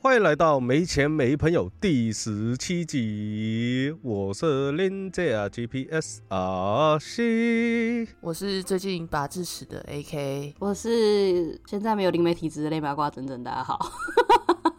[0.00, 13.90] 欢迎来到没钱没朋友第十七集，我是林 j 啊 GPS 阿西，我是最近拔智齿的 AK，我是现在没有灵媒体质的类八卦，整整大家好。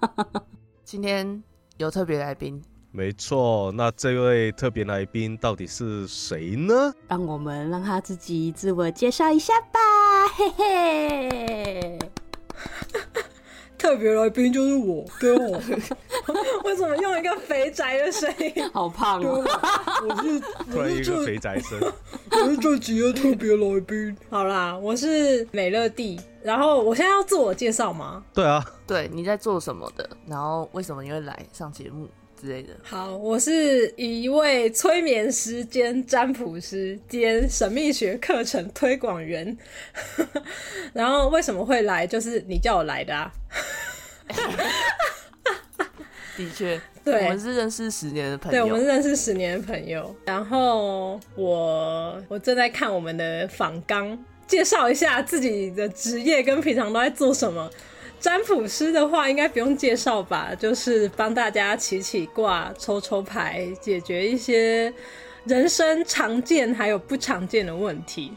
[0.85, 1.43] 今天
[1.77, 2.61] 有特别来宾，
[2.93, 6.93] 没错，那这位特别来宾到底是谁呢？
[7.09, 9.79] 让我们让他自己自我介绍一下吧，
[10.37, 11.99] 嘿嘿。
[13.79, 15.59] 特别来宾就是我，跟 我。
[16.65, 18.69] 为什么用一个肥宅的声音？
[18.71, 19.43] 好胖哦！
[20.07, 20.39] 我是
[20.71, 21.79] 突然一个肥宅声，
[22.31, 24.15] 我是这集的特别来宾。
[24.29, 26.19] 好啦，我是美乐蒂。
[26.43, 28.23] 然后我现在要自我介绍吗？
[28.33, 30.07] 对啊，对，你在做什么的？
[30.27, 32.07] 然后为什么你会来上节目？
[32.39, 32.69] 之类的。
[32.81, 39.57] 好，我是一位催眠师兼占卜师兼神秘学课程推广员。
[40.93, 42.07] 然后为什么会来？
[42.07, 43.31] 就是你叫我来的啊。
[46.37, 48.57] 的确，对，我们是认识十年的朋友。
[48.57, 50.15] 对，我们是认识十年的朋友。
[50.23, 54.17] 然后我我正在看我们的访纲，
[54.47, 57.69] 介绍一下自己的职业跟平常都在做什么。
[58.19, 60.53] 占卜师的话，应该不用介绍吧？
[60.53, 64.93] 就是帮大家起起卦、抽抽牌，解决一些
[65.45, 68.33] 人生常见还有不常见的问题。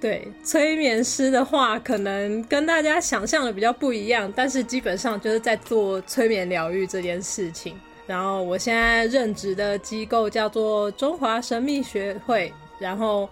[0.00, 7.78] 对，催眠师的话，可能跟大家想象的比较不一样，但是基本上就是在做催眠疗愈这件事情。
[8.06, 13.28] 然后我现在任职的机构叫做中华神秘学会，然后。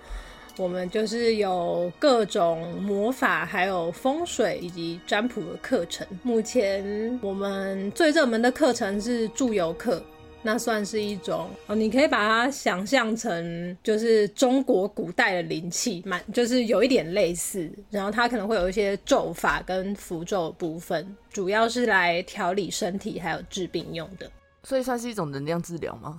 [0.59, 6.05] 我们就是有各种魔法，还有风水以及占卜的课程。
[6.25, 10.03] 目前我们最热门的课程是祝由课，
[10.42, 17.70] 那算是一种哦，你可以把它想象成就是中国古代的灵气，蛮就是有一点类似。
[17.89, 24.29] 然后它可能会有一些咒法跟符咒部分，主要是来调理身体还有治病用的。
[24.64, 26.19] 所以算是一种能量治疗吗？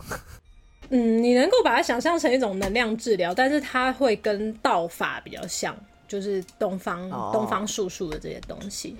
[0.89, 5.75] 嗯，你能够把它想象成一种能量治疗，但是它会跟道法比较像，
[6.07, 8.95] 就是东方东方术数的这些东西，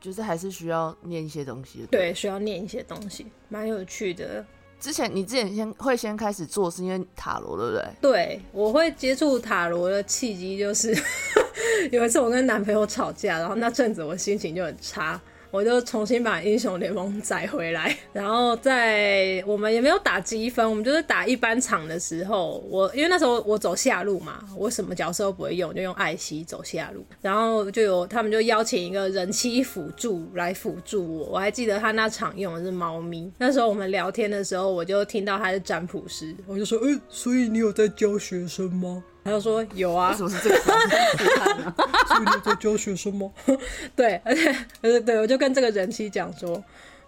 [0.00, 1.86] 就是还是需要念一些东西。
[1.90, 4.44] 对，需要念一些东西，蛮有趣的。
[4.80, 7.84] 之前你之前先会先开始做，是因为塔罗，对不对？
[8.00, 10.96] 对，我会接触塔罗的契机就是
[11.90, 15.20] 有一次我跟男朋友吵架，然后那阵子我心情就很差。
[15.50, 39.02] 我就重新把英雄联盟载回来， 然后在我们也没有打积分，我们就是打一般场的时候，我因为那时候我走下路嘛，我什么角色都不会用，就用艾希走下路，然后就有他们就邀请一个人妻辅助来辅助我，我还记得他那场用的是猫咪，那时候我们聊天的时候，我就听到他是占卜师，我就说，哎，所以你有在教学生吗？
[39.28, 40.56] 他就说有啊，什么是这个？
[42.08, 43.30] 所以你在教学生吗？
[43.94, 46.62] 对，而且，呃，对，我就跟这个人妻讲说，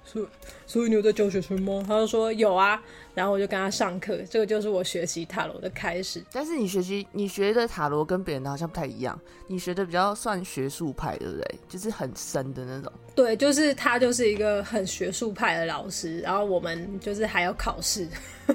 [0.05, 0.27] 所
[0.67, 1.83] 所以你有在教学生吗？
[1.89, 2.81] 他就说有啊，
[3.15, 6.23] 然后我就跟他上课，这个就是我学习塔罗的开始。
[6.33, 11.59] 但是你学习你学的塔罗跟别人的好像不太一样，你学的比较算学术派，对不对？
[11.69, 12.93] 就是很深的那种。
[13.15, 18.07] 对，就是他就是一个很学术派的老师，然后我们就是还要考试，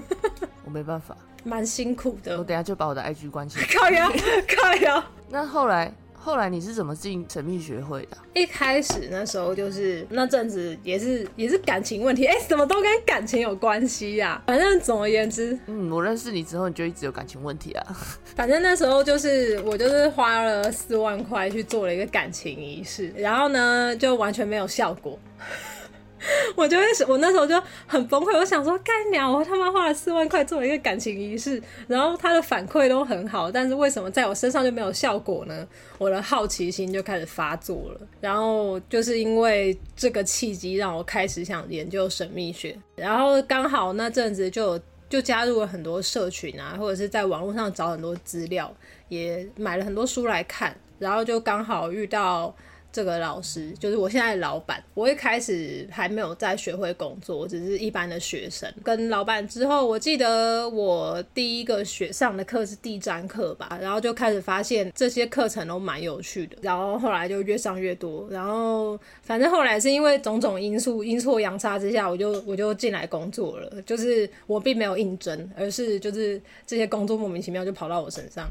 [0.64, 1.18] 我没办法。
[1.46, 3.66] 蛮辛苦的，我等下就把我的 IG 关起来。
[3.72, 4.12] 靠呀，
[4.58, 5.06] 靠呀！
[5.30, 8.18] 那后来，后来你是怎么进神秘学会的？
[8.34, 14.42] 一开始那时候就是那阵子也是也是感情问题，哎，怎么都跟感情有关系呀。
[14.48, 17.98] 反正总而言之，嗯，我认识你之后你就一直有感情问题啊。
[18.36, 25.18] 反正那时候就是我就是花了四万块去做了一个感情仪式，然后呢就完全没有效果。
[26.56, 28.36] 我就会，我那时候就很崩溃。
[28.38, 35.68] 我想说，干鸟，我他妈花了四万块做了一个感情仪式，然后他的反馈都很好，但是为什么在我身上就没有效果呢？
[35.98, 38.02] 我的好奇心就开始发作了。
[38.22, 42.78] 然后就是因为这个契机，让我开始想研究神秘学。
[42.96, 44.79] 然后刚好那阵子就
[45.09, 48.73] 就加入了很多社群啊，或者是在网络上找很多资料，
[49.09, 50.76] 也买了很多书来看。
[50.97, 52.56] 然后就刚好遇到。
[52.96, 54.82] 这个老师就是我现在的老板。
[54.94, 58.74] 我一开始还没有在学会工作，我只是一般的学生。
[58.86, 66.56] 跟老板之后，我记得我第一个学上的课是地占课吧，然后就开始发现这些课程都蛮有趣的。
[66.62, 68.26] 然后后来就越上越多。
[68.30, 73.82] 然后反正后来是因为种种因素阴错阳差之下，我就我就进来工作了。
[73.82, 78.50] 就是我并没有应征，而是就是这些工作莫名其妙就跑到我身上，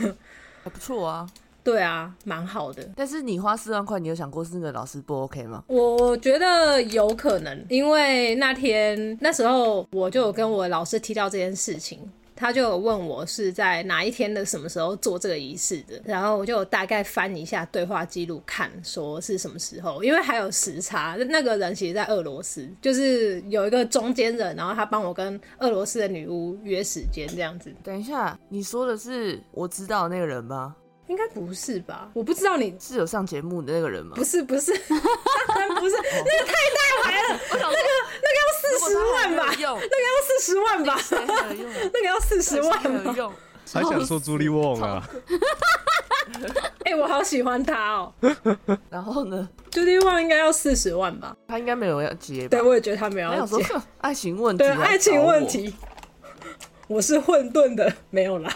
[0.62, 1.26] 还不错啊。
[1.68, 2.82] 对啊，蛮好的。
[2.96, 5.62] 但是你花四万块，你有想过是那个老师不 OK 吗？
[5.66, 12.00] 我觉得有可能，因为那天那时候我就有跟我老师提到这件事情，
[12.34, 27.70] 他就有问我是在哪一天的什么时候做这个仪式的，然后我就大概翻一下对话记录看，说是什么时候，因为还有时差，那个人其实在俄罗斯，就是有一个中间人，然后他帮我跟俄罗斯的女巫约时间这样子。
[27.84, 30.74] 等一下，你说的是我知道的那个人吗？
[31.08, 32.08] 应该不是吧？
[32.14, 34.12] 我不知道你是有上节目的那个人吗？
[34.14, 34.72] 不是，不是，
[35.48, 37.64] 当 然不是，那个太大牌了，那个
[38.22, 39.46] 那个要四十万吧？
[39.50, 39.76] 那个要
[40.22, 40.98] 四十万吧？
[41.92, 43.34] 那个要四十万吧？
[43.72, 45.02] 还想说朱莉旺啊？
[46.84, 48.12] 哎，我好喜欢他哦。
[48.90, 49.48] 然后呢？
[49.70, 51.34] 朱莉旺应该要四十万吧？
[51.46, 52.46] 他应该没有要接。
[52.48, 53.64] 对，我也觉得他没有要接。
[54.02, 55.74] 爱情问题，对，爱情问题。
[56.86, 58.50] 我是混沌的，没有啦。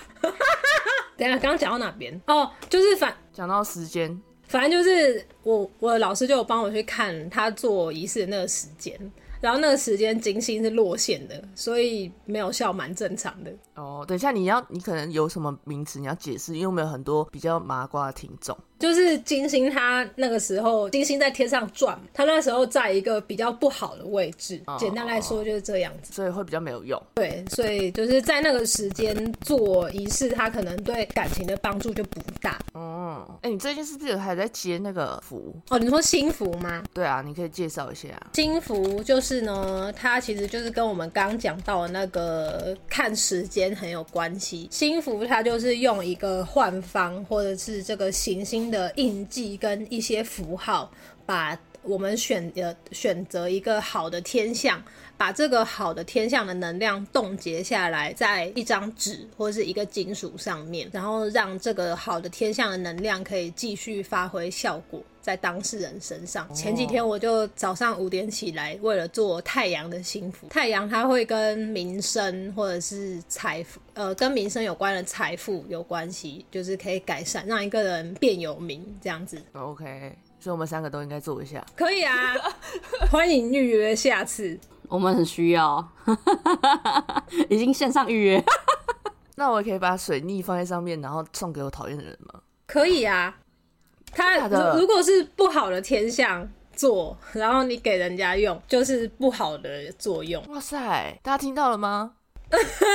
[1.22, 2.20] 等下，刚刚讲到哪边？
[2.26, 8.98] 哦，就是反讲到时间，反正就是我我的老师就有帮我去看他做仪式的那个时间，
[9.40, 13.52] 然后那个时间金星是落线的，所以没有笑蛮正常的。
[13.76, 18.56] 哦，等一下你要你可能有什么名词你要解释，因为我们有很多比较麻瓜的听众。
[18.82, 24.60] 就是金星，它那个时候金星在天上转，它那时候在一个比较不好的位置。
[24.76, 27.00] 简单来说就是这样子，所以会比较没有用。
[27.14, 32.58] 对，所以就是在那个时间做仪式，它可能对感情的帮助就不大。
[32.72, 35.54] 哦，哎，你最近是不是还在接那个符？
[35.70, 36.82] 哦，你说新符吗？
[36.92, 38.08] 对啊，你可以介绍一下。
[38.34, 44.66] 新符就是呢，它其实就是跟我们刚刚讲到的那个看时间很有关系。
[44.72, 48.71] 新符它就是用一个幻方或者是这个行星。
[48.72, 50.90] 的印记跟一些符号，
[51.24, 54.82] 把我们选呃选择一个好的天象，
[55.22, 65.00] 把这个好的天象的能量冻结下来，在一张纸或者是一个金属上面，然后让这个好的天象的能量可以继续发挥效果。
[65.20, 66.52] 在当事人身上。
[66.52, 70.48] 前几天我就早上五点起来，为了做太阳的幸福。
[70.48, 79.40] 太阳它会跟民生或者是财富，呃，跟民生有关的财富有关系，就是可以改善，让一个人变有名这样子。
[79.52, 81.64] OK，所以我们三个都应该做一下。
[81.76, 82.34] 可以啊，
[83.08, 84.58] 欢迎预约下次。
[84.92, 85.88] 我们很需要，
[87.48, 88.44] 已经线上预约。
[89.36, 92.40] 那我可以把水逆放在上面，然后送给我讨厌的人吗？
[92.66, 93.34] 可以啊。
[94.14, 94.36] 他
[94.76, 96.46] 如果是不好的天象
[96.76, 100.44] 做，然后你给人家用，就是不好的作用。
[100.48, 102.12] 哇塞，大家听到了吗？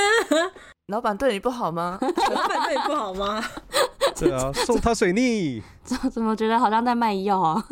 [0.86, 1.98] 老板对你不好吗？
[2.00, 3.44] 老板对你不好吗？
[4.16, 5.60] 对啊，送他水逆。
[5.82, 7.64] 怎怎么觉得好像在卖药啊？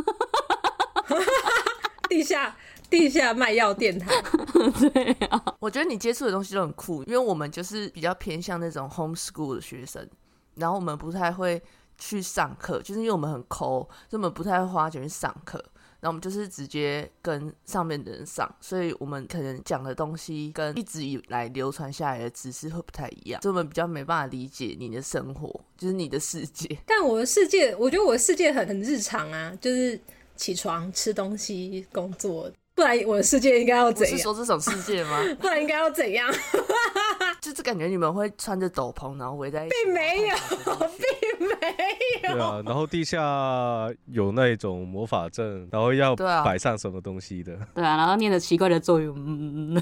[2.09, 2.55] 地下
[2.89, 4.11] 地下卖药电台。
[4.93, 10.09] 对啊，我觉得你接触的东西都很酷，因为我们就是比较偏向那种 home school 的学生，
[10.55, 11.63] 然后我们不太会。
[11.99, 13.81] 去上课，就是因为我们很抠，
[14.11, 15.57] 所以我们不太会花钱去上课。
[15.99, 25.49] 然后我们就是直接跟上面的人上，所以我们可能讲的东西跟一直以来流传下来的知识会不太一样，所以我们比较没办法理解你的生活，
[25.79, 26.77] 就是你的世界。
[26.85, 29.99] 但我的世界，我觉得我的世界很很日常啊，就是
[30.37, 32.53] 起床、吃东西、工作。
[32.77, 34.17] 不然我的世界应该要怎样？
[34.17, 35.19] 是说这种世界吗？
[35.41, 36.31] 不然应该要怎样？
[37.41, 39.75] 就是感觉你们会穿着斗篷，然后围在一起。
[39.85, 40.37] 并没有，
[41.39, 41.55] 并没
[42.29, 42.35] 有。
[42.35, 47.57] 对啊，然后地下有那种魔法阵，然后要摆上什么东西的。
[47.75, 49.07] 对啊，然后念着奇怪的咒语，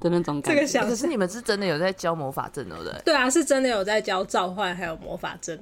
[0.00, 0.54] 的那种感觉。
[0.54, 2.92] 这个想，可是你们是真的有在教魔法阵，对不对？
[3.04, 5.58] 对啊，是真的有在教召唤，还有魔法阵。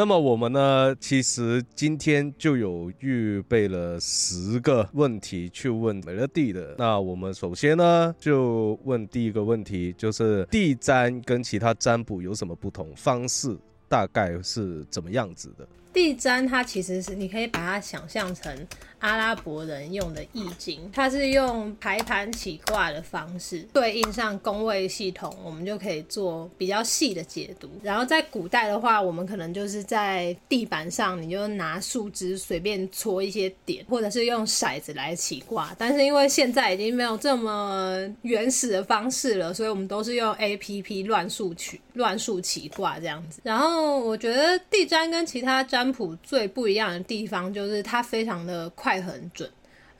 [0.00, 6.74] 那么我们呢，其实今天就有预备了十个问题去问美乐蒂的。
[6.78, 12.88] 那我们首先呢，就问第一个问题，就是地占跟其他占卜有什么不同？
[12.96, 13.54] 方式
[13.90, 15.68] 大概是怎么样子的？
[15.92, 18.66] 地占它其实是你可以把它想象成。
[19.00, 27.70] 阿拉伯人用的易经，它是用排盘起卦的方式对应上宫位系统，我们就可以做比较细的解读。
[27.82, 35.74] 然后在古代的话，我们可能就是在地板上，你就拿树枝随便戳一些点，或者是用骰子来起卦。
[35.78, 43.40] 但是因为现在已经没有这么原始的方式了，所以我们都是用 A P P 乱数取乱数起卦这样子。
[43.44, 48.89] 然后我觉得地占跟其他占卜最不一样的地方，就是它非常的快。
[48.90, 49.48] 快很准。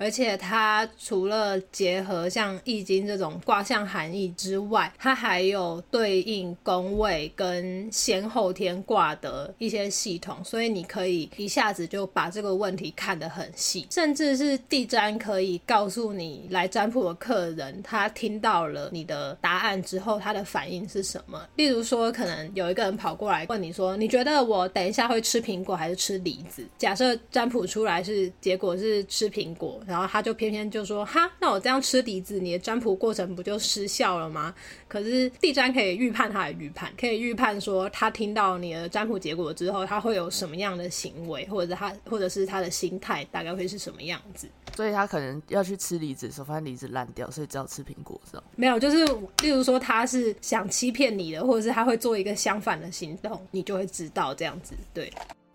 [0.00, 21.46] 而且它除了结合像易经这种卦象含义之外，它还有对应宫位跟先后天卦的一些系统，所以你可以一下子就把这个问题看得很细，甚至是地占可以告诉你来占卜的客人，他听到了你的答案之后，他的反应是什么。
[21.56, 29.78] 例如说，可能有一个人跑过来问你说：“你觉得我等一下会吃苹果还是吃梨子？”假设占卜出来是结果是吃苹果。
[29.90, 34.54] 然后他就偏偏就说哈，那我这样吃梨子，你的占卜过程不就失效了吗？
[34.86, 44.48] 可是地占可以预判他的预判，可以预判说他听到你的占卜结果之后，他会有什么样的行为，或者他或者是他的心态大概会是什么样子。
[44.76, 48.46] 所以他可能要去吃梨子的时候，发现梨子烂掉，所以只好吃苹果，这种。
[48.56, 49.04] 没有，就是
[49.42, 54.74] 例如说他是想欺骗你的，或者是他会做一个相反的行动，你就会知道这样子。
[54.94, 55.12] 对，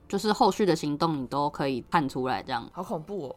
[0.08, 3.36] 就是后续的行动你都可以看出来，这样好恐怖哦！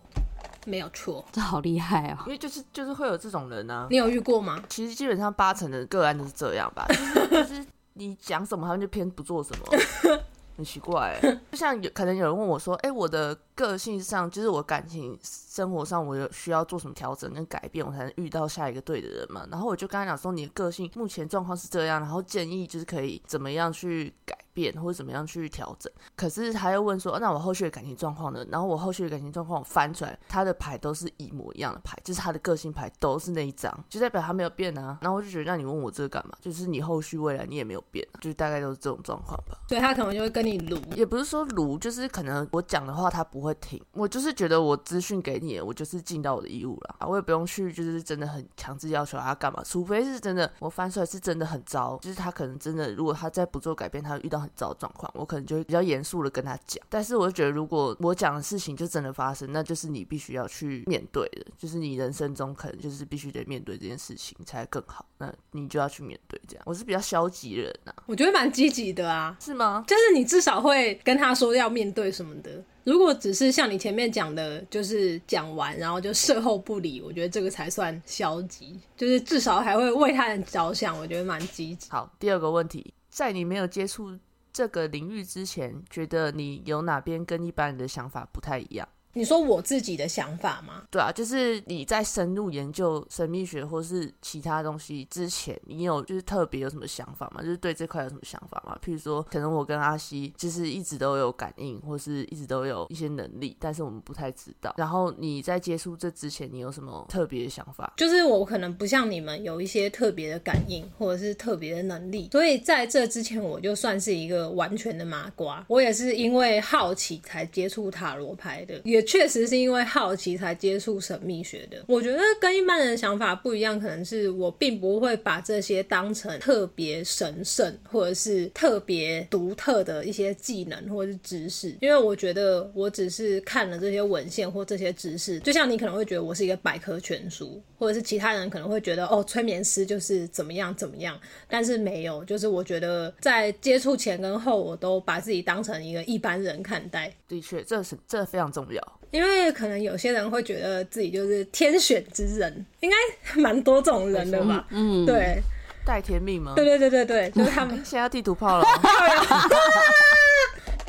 [0.68, 1.25] 没有错。
[1.32, 2.18] 这好厉害哦。
[2.26, 4.62] 因为就是就是会有这种人啊、你有遇过吗？
[4.68, 9.66] 其实基本上八成的个案都是这样吧，就是就是你讲什么，他们就偏不做什么，
[10.56, 11.40] 很奇怪欸。
[11.50, 34.96] 就像有可能有人问我说：“哎、我的个性上，就是我感情生活上，我有需要做什么调整跟改变，我才能遇到下一个对的人嘛？”然后我就跟他讲说：“你的个性目前状况是这样，然后建议就是可以怎么样去改变，或者怎么样去调整。”可是他又问说：“啊那我后续的感情状况呢？”然后我后续的感情状况我翻出来，他的牌都是一模一样的牌，就是他的个性牌都是那一张，就代表他没有变啊。
[35.02, 36.34] 然后我就觉得，那你问我这个干嘛？
[36.40, 39.58] 就是你后续未来你也没有变、啊，就是大概都是这种状况吧。
[39.66, 40.78] 对他可能就会跟你撸。
[40.94, 43.81] 也不是说撸，就是可能我讲的话他不会听。
[43.93, 56.85] 我就是觉得我资讯给你了，我就是尽到我的义务了，我也不用去就是真的很强制要求他干嘛，除非是真的我翻出来是真的很糟，就是他可能真的如果他再不做改变，他遇到很糟的状况，我可能就会比较严肃的跟他讲。
[56.88, 66.40] 但是我就觉得，如果我讲的事情就真的发生，那就是你必须要去面对的，就是你人生中可能就是必须得面对这件事情才更好，那你就要去面对。
[66.47, 69.85] 这样，我是比较消极的人啊、我觉得蛮积极的啊，是吗？
[69.87, 72.62] 就是你至少会跟他说要面对什么的。
[72.85, 78.78] 如果只是像你前面讲的，就是讲完然后就事后不理，我觉得这个才算消极。
[78.97, 81.90] 就是至少还会为他人着想，我觉得蛮积极。
[81.90, 84.18] 好，第二个问题，在你没有接触
[84.52, 88.88] 这个领域之前，觉得你有哪边跟一般人的想法不太一样？
[89.12, 90.84] 你说我自己的想法吗？
[90.90, 97.42] 对啊，就是你在深入研究神秘学或是其他东西之前，你有就是特别有什么想法吗？
[97.42, 98.78] 就是对这块有什么想法吗？
[98.84, 104.74] 譬如说，可能我跟阿西就是一直都有感应，或是一直都有一些能力，但是我们不太知道。
[104.76, 107.92] 然后你在接触这之前，你有什么特别的想法？
[107.96, 115.64] 就是我可能不像你们有一些特别的感应或者是特别的能力，所以在这之前我就算是一个完全的麻瓜。
[115.68, 121.85] 我也是因为好奇才接触塔罗牌的，也也确实是因为好奇才接触神秘学的。
[121.87, 141.18] 我觉得跟一般人的想法不一样，可能是我并不会把这些当成特别神圣或者是特别独特的一些技能或是知识，因为我觉得我只是看了这些文献或这些知识，就像你可能会觉得我是一个百科全书，或者是其他人可能会觉得哦，催眠师就是怎么样怎么样，
[141.49, 147.12] 但是没有，就是我觉得在接触前跟后，我都把自己当成一个一般人看待。
[147.28, 148.99] 的确，这是这非常重要。
[149.11, 152.97] 因为可能有些人会觉得自己就是天选之人，应该
[153.40, 154.66] 蛮多这种人的吧？
[154.70, 155.40] 嗯，对，
[155.87, 156.52] 带甜蜜吗？
[156.54, 158.68] 对对对对对，就是他们 现在要地图炮了哦，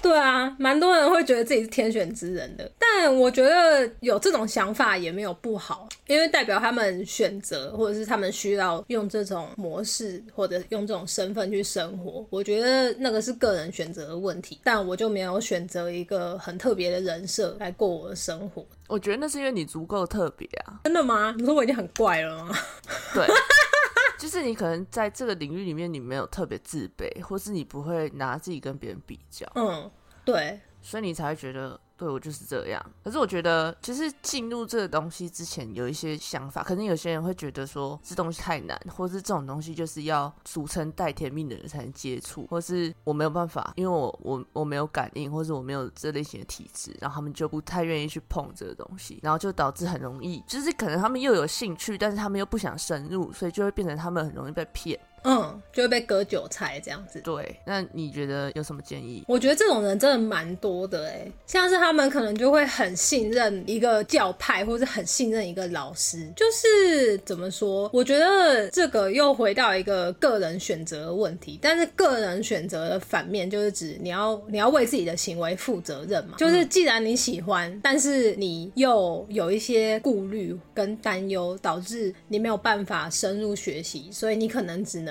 [0.01, 12.25] 对啊，蛮多人会觉得自己是天选之人的，但我觉得有这种想法也没有不好，因为代表他们选择或者是他们需要用这种模式或者用这种身份去生活。
[12.29, 18.65] 我觉得那个是个人选择的问题，但我就没有选择一个很特别的人设来过我的生活。
[18.87, 20.79] 我觉得那是因为你足够特别啊。
[20.85, 21.35] 真的吗？
[21.37, 22.55] 你说我已经很怪了吗？
[23.13, 23.25] 对，
[24.19, 29.89] 就是你可能在这个领域里面，你没有特别自卑，或是你不会拿自己跟别人比较，嗯，
[30.25, 31.79] 对，所以你才会觉得。
[31.99, 54.97] 对我就是这样，可是我觉得，其实进入这个东西之前有一些想法，可能有些人会觉得说这东西太难，或是这种东西就是要俗称带天命的人才能接触，或是我没有办法，因为我我我没有感应，或是我没有这类型的体质，然后他们就不太愿意去碰这个东西，然后就导致很容易，就是可能他们又有兴趣，但是他们又不想深入，所以就会变成他们很容易被骗。
[55.23, 57.19] 嗯，就会被割韭菜这样子。
[57.21, 59.23] 对，那你觉得有什么建议？
[59.27, 67.89] 我觉得这种人真的蛮多的哎，像是他们可能就会很信任一个教派，或是很信任一个老师，就是怎么说？
[67.93, 76.35] 我觉得这个又回到一个个人选择的问题，但是个人选择的反面就是指你要你要为自己的行为负责任嘛。
[76.37, 85.08] 就是既然你喜欢，但是你又有一些顾虑跟担忧，导致你没有办法深入学习，所以你可能只能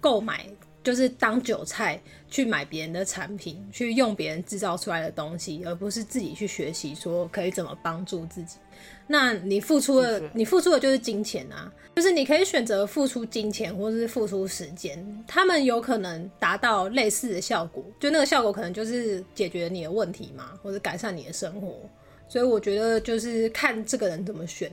[0.00, 0.46] 购买。
[0.82, 1.98] 就是当韭菜
[2.28, 8.58] 去买别人的产品，去用别人制造出来的东西，而不是自己去学习说可以怎么帮助自己。
[9.06, 21.80] 那你付出的你付出的就是金钱啊，就是你可以选择付出金钱，或者是付出时间，他们有可能达到类似的效果，就那个效果可能就是解决你的问题嘛，或者改善你的生活。
[22.28, 24.70] 所以我觉得就是看这个人怎么选，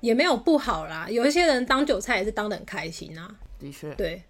[0.00, 1.08] 也没有不好啦。
[1.10, 3.36] 有一些人当韭菜也是当的很开心啊。
[3.62, 4.22] 的确，对，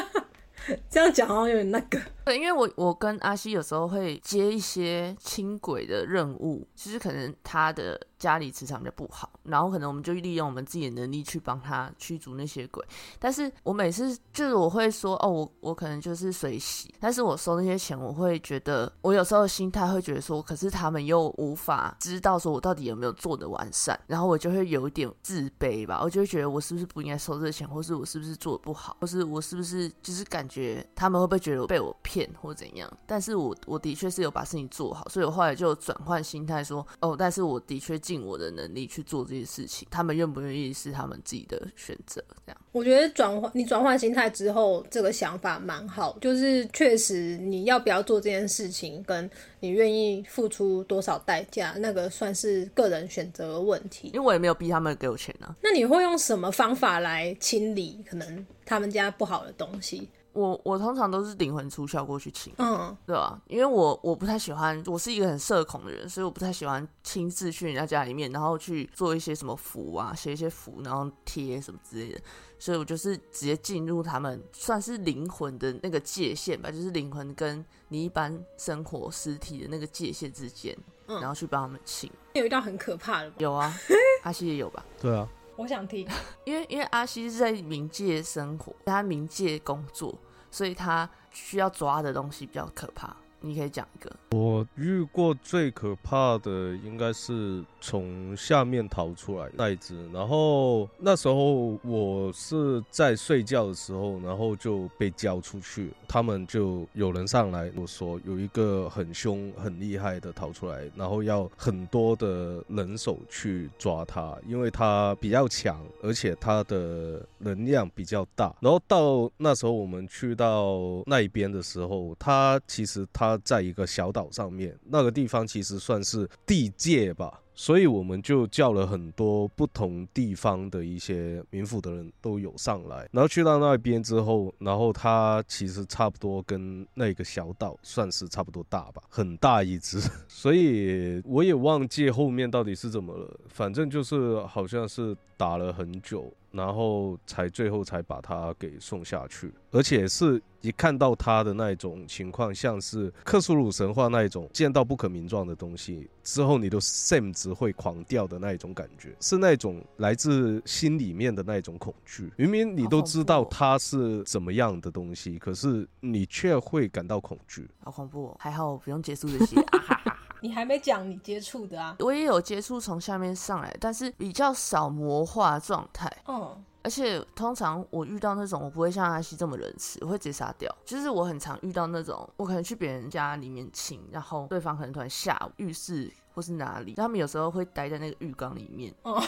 [0.90, 2.00] 这样讲好像有点那个。
[2.24, 12.84] 对，因为我我跟阿西有时候会接一些轻轨的任务，其实可能他的家里磁场比较不好，然后可能我们就利用我们自己的能力去帮他驱逐那些鬼。
[13.18, 32.90] 但是我每次就是我会说，哦，我我可能就是水洗，但是我收那些钱，我会觉得我有时候心态会觉得说，可是他们又无法知道说我到底有没有做的完善，然后我就会有一点自卑吧，我就会觉得我是不是不应该收这个钱，或是我是不是做的不好，或是我是不是就是感觉他们会不会觉得我被我骗或怎样？
[33.06, 42.60] 但是我我的确是有把事情做好，所以我后来就转换心态说，哦，但是我的确尽我的能力去做这些事情，他们愿不愿意是他们自己的选择，这样。
[42.70, 54.12] 我觉得转换你转换心态之后，这个想法蛮好，就是确实你要不要做这件事情，跟你愿意付出多少代价，那个算是个人选择的问题。
[54.14, 55.56] 因为我也没有逼他们给我钱啊。
[55.60, 60.08] 那你会用什么方法来清理可能他们家不好的东西？
[60.36, 63.40] 我我通常都是灵魂出窍过去清，嗯，对吧？
[63.48, 72.20] 因为我我不太喜欢，我是一个很社恐的人，所以我不太喜欢亲自去人家家里面，然后去做一些什么符啊，写一些符，然后贴什么之类的。
[72.58, 80.76] 所以我就是直接进入他们算是灵魂的那个界限吧，就是灵魂跟你一般生活实体的那个界限之间，
[81.06, 82.10] 嗯然后去帮他们清。
[82.34, 83.74] 有一道很可怕的吧，有啊，
[84.22, 84.84] 阿西也有吧？
[85.00, 86.08] 对啊，我想听。
[86.44, 90.18] 因为因为阿西是在冥界生活，他冥界工作，
[90.50, 93.16] 所以他需要抓的东西比较可怕。
[93.46, 118.52] 你可以讲一个，我遇过最可怕的应该是从下面逃出来那一只，然后那时候我是在睡觉的时候，然后就被叫出去，他们就有人上来我说有一个很凶很厉害的逃出来，然后要很多的人手去抓他，因为他比较强，而且他的能量比较大。
[118.60, 127.40] 然后到那时候我们去到那一边的时候，他其实他在一个小岛上面，那个地方其实算是地界吧。
[127.58, 162.32] 所以我们就叫了很多不同地方的一些民府的人都有上来，然后去到那边之后，然后它其实差不多跟那个小岛算是差不多大吧，很大一只， 所以我也忘记后面到底是怎么了，反正就是好像是打了很久，然后才最后才把他给送下去，而且是一看到他的那一种情况，像是克苏鲁神话那一种见到不可名状的东西之后，你都 SAM 值会狂掉的那一种感觉，是那种来自心里面的那一种恐惧。
[162.36, 167.68] 明明你都知道他是怎么样的东西，可是你却会感到恐惧。
[167.84, 168.36] 好恐怖哦！
[168.40, 169.60] 还好我不用结束这些。
[169.60, 171.96] 啊哈哈哈你还没讲你接触的啊？
[172.00, 176.10] 我也有接触从下面上来，但是比较少魔化状态。
[176.26, 180.72] 嗯，而且通常我遇到那种，我不会像阿西这么仁慈，我会直接杀掉。
[180.84, 189.22] 就是我很常遇到那种，我可能去别人家里面亲，然后对方可能突然下我浴室或是哪里，他们有时候会待在那个浴缸里面，哦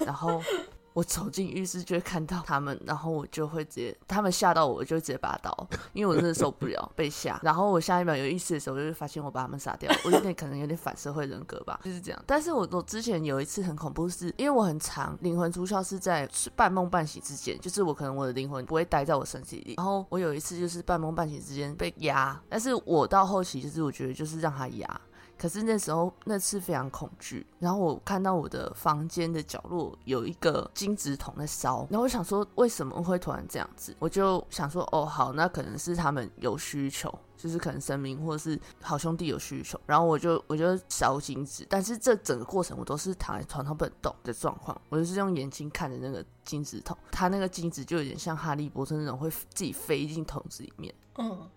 [0.00, 0.42] 然后
[0.94, 7.38] 我走进浴室就会看到他们，然后我就会直接，他们吓到我，我就直接拔刀，因为我真的受不了被吓。
[7.42, 12.24] 然后我下一秒有意识的时候，我就会发现我把他们杀掉，我有点可能有点反社会人格吧，就是这样。
[12.26, 19.74] 但是我我之前有一次很恐怖是，因为我很长灵魂出窍是在半梦半醒之间，就是我可能我的灵魂不会待在我身体里。
[19.76, 25.00] 然后我有一次就是半梦半醒之间被压，但是我到后期就是我觉得就是让他压。
[25.36, 50.94] 可是那时候那次非常恐惧，然后我看到我的房间的角落有一个金纸筒在烧，然后我想说为什么会突然这样子，我就想说哦好，那可能是他们有需求，就是可能神明或者是好兄弟有需求，然后我就我就烧金纸，但是这整个过程我都是躺在床上不能动的状况，我就是用眼睛看着那个金纸筒，它那个金纸就有点像哈利波特那种会自己飞进桶子里面。
[51.16, 51.48] 嗯，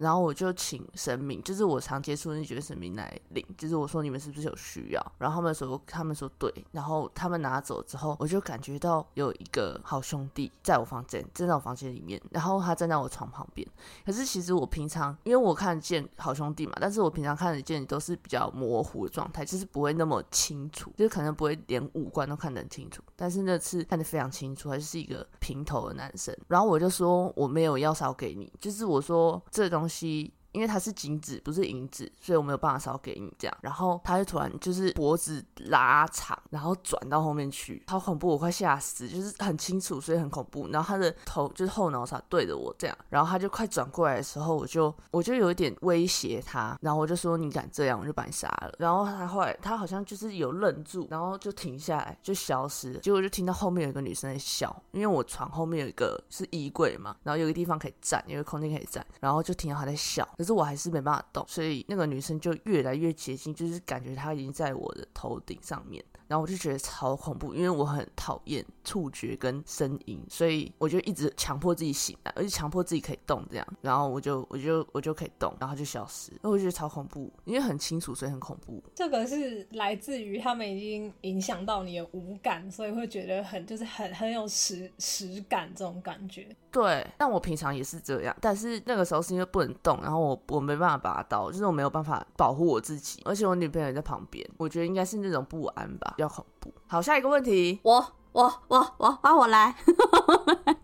[0.00, 5.12] 然后我就请神明，就是我常接触那几位神明来领，就是我说你们是不是有需要？
[5.18, 13.66] 然后他们说他们说对，然后他们拿走之后，我就感觉到有一个好兄弟在我房间，站在我房间里面，然后他站在我床旁边。
[14.06, 23.02] 可是其实我平常因为我看得见好兄弟嘛，但是我平常看得见都是比较模糊的状态，就是不会那么清楚，就是可能不会连五官都看得很清楚。
[23.14, 26.34] 但是那次看得非常清楚，还是一个平头的男生。
[26.48, 29.89] 然后我就说我没有要少给你，就是我说这东西。
[29.90, 33.56] し因为它是金子不是银子，所以我没有办法烧给你这样。
[33.60, 40.68] 然后他就突然就是脖子拉长，然后转到后面去，好恐怖，我快吓死，就是很清楚，所以很恐怖。
[40.68, 48.72] 然后他的头就是后脑勺对着我这样，然后他就快转过来的时候，我就我就有一点威胁他，然后我就说你敢这样，我就把你杀了。
[48.78, 53.00] 然后他后来他好像就是有愣住，然后就停下来就消失了。
[53.00, 66.02] 结果就听到后面有一个女生在笑，因为我床后面有一个是衣柜嘛，然后有个地方可以站，有个空间可以站，然后就听到她在笑，可是我还是没办法动，所以那个女生就越来越接近，就是感觉她已经在我的头顶上面。
[66.30, 73.66] 然后我就觉得超恐怖，因为我很讨厌触觉跟声音，所以我就一直强迫自己醒来，而且强迫自己可以动这样。
[73.80, 76.30] 然后我就我就我就可以动，然后就消失。
[76.40, 78.80] 那我觉得超恐怖，因为很清楚，所以很恐怖。
[78.94, 86.46] 这个是来自于他们已经影响到你的五感，所以会觉得很就是很很有实实感这种感觉。
[86.70, 96.72] 对，但我平常也是这样，但是那个时候是因为不能动，然后我我没办法拔刀，就是我没有办法保护我自己，而且我女朋友也在旁边，我觉得应该是那种不安吧，比较恐怖。
[96.86, 99.74] 好，下一个问题，我我我我换我来。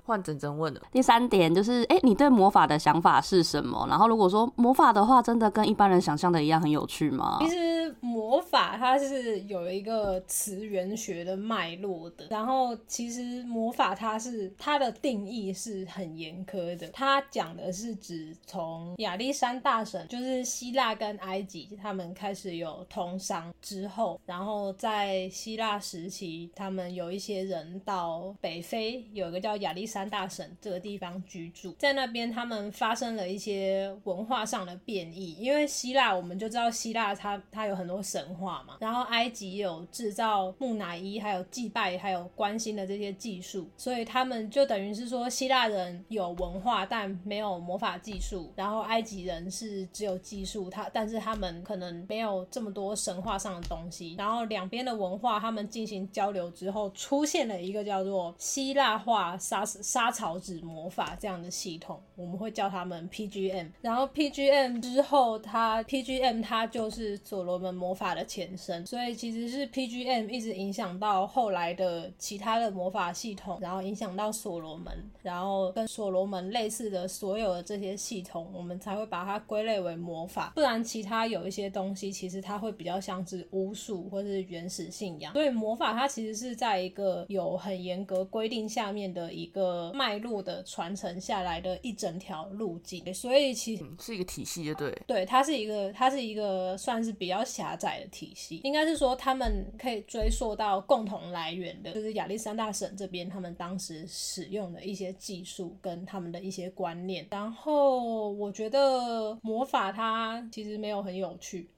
[0.07, 0.81] 换整整问了。
[0.93, 3.85] 第三点就是，哎、你对魔法的想法是什么？
[3.91, 7.49] 然后如果说魔法的话，真的跟一般人想象的一样很有趣吗其？
[7.49, 63.69] 实魔法它是有一个词源学的脉络的，然后其实魔法它是它的定义是很严苛的，它讲的是指从亚历山大神，就是希腊跟埃及他们开始有通商之后，然后在希腊时期，他们有一些些人到北非有一个叫亚历山大省这个地方居住，在那边他们发生了一些文化上的变异，因为希腊我们就知道希腊它它有很多神话嘛，然后埃及有制造木乃伊，还有祭拜，还有关心的这些技术，所以他们就等于是说希腊人有文化，但没有魔法技术，然后埃及人是只有技术，他但是他们可能没有这么多神话上的东西，然后两边的文化他们进行交流之后，出现了一个叫做希腊化沙沙草纸魔法这样的系统，我们会叫他们 PGM。
[63.83, 80.53] 然后 PGM 之后，它 PGM 它就是所罗门魔法的前身，所以其实是 PGM 一直影响到后来的其他的魔法系统，然后影响到所罗门，然后跟所罗门类似的所有的这些系统，我们才会把它归类为魔法。
[80.55, 85.33] 不然其他有一些东西，其实它会比较像是巫术或是原始信仰。
[85.33, 93.15] 所以魔法它其实是在一个有很严格规定下面的一个脉络的传承下来的一整条路径。
[93.15, 94.93] 所以其实嗯，是一个体系，就对。
[95.07, 107.27] 对，它是一个，它是一个算是比较狭窄的体系，应该是说他们可以追溯到共同来源的，就是亚历山大省这边他们当时使用的一些技术跟他们的一些观念。
[107.31, 111.69] 然后我觉得魔法它其实没有很有趣。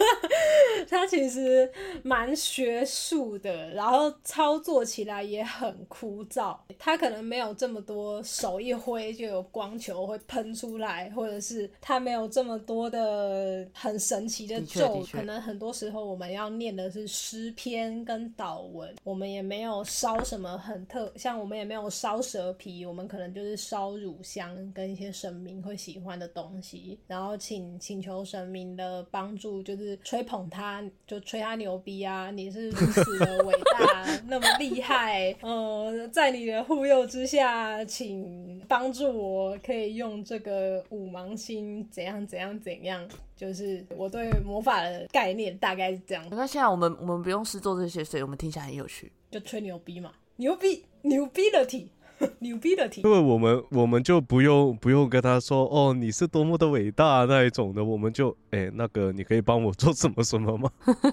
[0.88, 1.70] 它其实
[2.02, 6.56] 蛮学术的，然后操作起来也很枯燥。
[6.78, 32.30] 它可能没有这么多手一挥就有光球会喷出来，或者是它没有这么多的很神奇的咒可能很多时候我们要念的是诗篇跟祷文，我们也没有烧什么很特，像我们也没有烧蛇皮，我们可能就是烧乳香跟一些神明会喜欢的东西，然后请请求神明的帮助，就是吹捧他，就吹他牛逼啊！
[32.30, 43.06] 你是如此的伟大， 那么厉害，呃，在你的护佑之下，请帮助我，可以用这个五芒星怎样怎样怎样。
[43.36, 49.10] 就是我对魔法的概念大概是这样没，关系啊，我们我们不用试做这些，所以我们听起来很有趣。
[49.30, 51.90] 就吹牛逼嘛，牛逼牛逼的体，
[52.40, 53.10] 牛逼的体因。
[53.10, 60.70] 为我们我们就不用不用跟他说哦，你是多么的伟大那一种的，我们就哎那个你可以帮我做什么什么吗？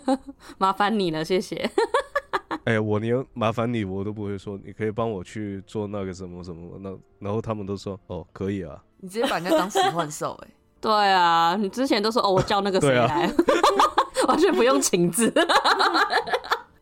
[0.57, 1.69] 麻烦你了，谢谢。
[2.65, 10.47] 哎，我连麻烦你我都不会说，你可以帮我去做那个什么什么，那然后他们都说哦可以啊，你直接把人家当使唤兽，哎，
[10.81, 13.31] 对啊，你之前都说哦，我叫那个谁来，
[14.27, 15.33] 完全不用请字。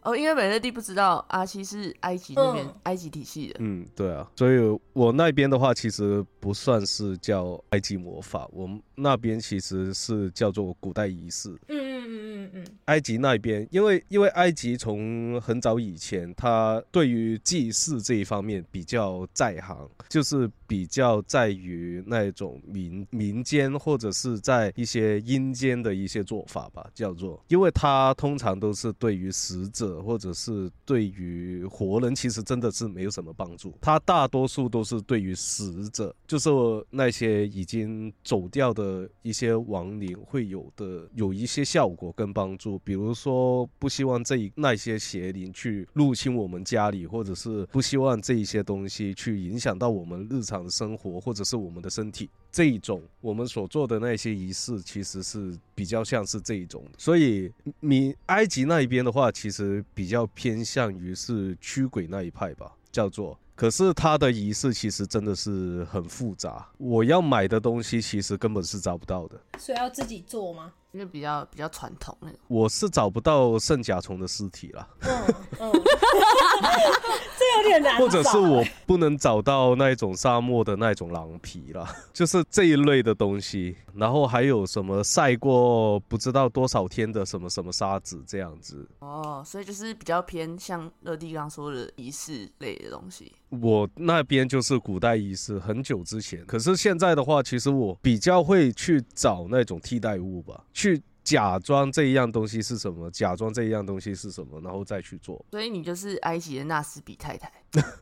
[0.06, 2.74] 哦，因为美乐蒂不知道阿七是埃及那边、嗯。
[2.84, 36.50] 埃及体系的，嗯对啊，所以我那边的话其实不算是叫埃及魔法，我们那边其实是叫做古代仪式，嗯嗯嗯嗯嗯，埃及那边，因为因为埃及从很早以前，他对于祭祀这一方面比较在行，就是比较在于那种民民间或者是在一些阴间的一些做法吧，叫做，因为他通常都是对于死者或者是对于活人，其实真的是没有什么帮助，他大多数都是对于死者，就是
[36.90, 52.30] 那些已经走掉的呃一些亡灵会有的有一些效果跟帮助，比如说不希望这一那些邪灵去入侵我们家里，或者是不希望这一些东西去影响到我们日常的生活，或者是我们的身体。
[52.52, 56.86] 这一种我们所做的那些仪式，其实是比较像是这一种。
[56.98, 63.38] 所以，你埃及那一边的话，其实比较偏向于是驱鬼那一派吧，叫做。
[63.56, 69.40] 可是他的仪式其实真的是很复杂，我要买的东西其实根本是找不到的。
[69.58, 70.74] 所以要自己做吗？
[70.96, 72.40] 因为比较比较传统那种。
[72.48, 74.88] 我是找不到圣甲虫的尸体了。
[75.02, 75.12] 嗯
[75.60, 75.72] 嗯，
[77.38, 77.98] 这有点难。
[77.98, 83.76] 或者是我不能找到那种沙漠的那种狼皮了， 就是这一类的东西。
[83.94, 88.88] 然后还有什么晒过不知道多少天的什么什么沙子这样子。
[89.00, 93.34] 哦，所以就是比较偏像乐蒂刚刚说的仪式类的东西。
[93.62, 96.46] 我那边就是古代仪式，很久之前。
[96.46, 100.85] 可是现在的话，其实我比较会去找那种替代物吧，去
[101.24, 105.44] 假装这一样东西是什么，假装这一样东西是什么，然后再去做。
[105.52, 107.52] 所以你就是埃及的纳斯比太太？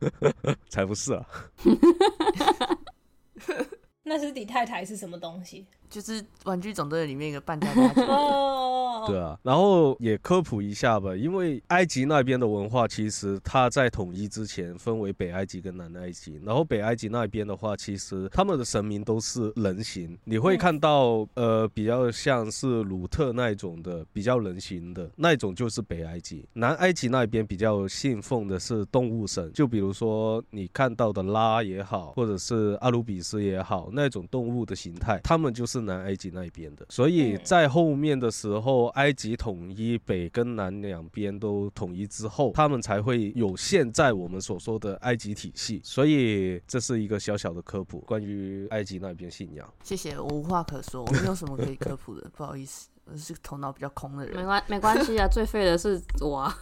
[0.69, 1.25] 才不是啊！
[4.03, 5.65] 纳斯比太太是什么东西？
[5.93, 8.01] 就是《玩具总动员》里面一个半家家酒。
[8.09, 45.81] 哦，对啊，然后也科普一下吧，因为埃及那边的文化其实它在统一之前分为北埃及跟南埃及，然后北埃及那边的话，其实他们的神明都是人形，你会看到呃比较像是鲁特那一种的比较人形的那一种就是北埃及，南埃及那边比较信奉的是动物神，就比如说你看到的拉也好，或者是阿鲁比斯也好，那种动物的形态，他们就是南埃及那一边的，所以在后面的时候，埃及统一北跟南两边都统一之后，他们才会有现在我们所说的埃及体系。
[45.83, 49.71] 所以这是一个小小的科普，关于埃及那边信仰。
[49.83, 52.89] 谢谢，我无话可说，我没有什么可以科普的，不好意思。
[53.05, 56.57] 我是个头脑比较空的人，没关没关系啊，最废的是我，啊，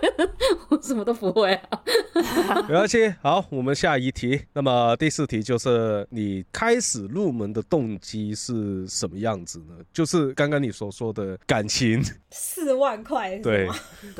[0.70, 1.82] 我什么都不会啊，
[2.68, 3.12] 没关系。
[3.20, 4.40] 好，我们下一题。
[4.52, 9.74] 那么第四题就是你开始入门的动机是什么样子呢？
[9.92, 13.68] 就是刚刚你所说的感情，四万块，对，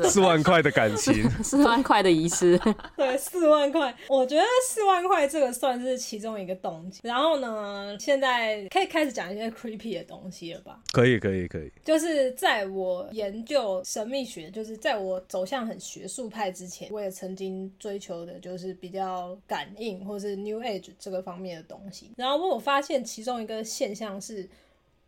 [0.03, 2.59] 四万块的感情， 四万块的仪式，
[2.97, 3.95] 对，四万块。
[4.07, 6.99] 我觉得四万块这个算是其中一个动机。
[7.03, 10.79] 然后呢，现在可以开始讲一些 creepy 的东西了吧？
[10.91, 11.71] 可以，可以。
[11.83, 22.09] 就是在我研究神秘学，就是在我走向很学术派之前，我也曾经追求的就是比较感应或是 New Age 这个方面的东西。
[22.17, 24.49] 然后我发现其中一个现象是。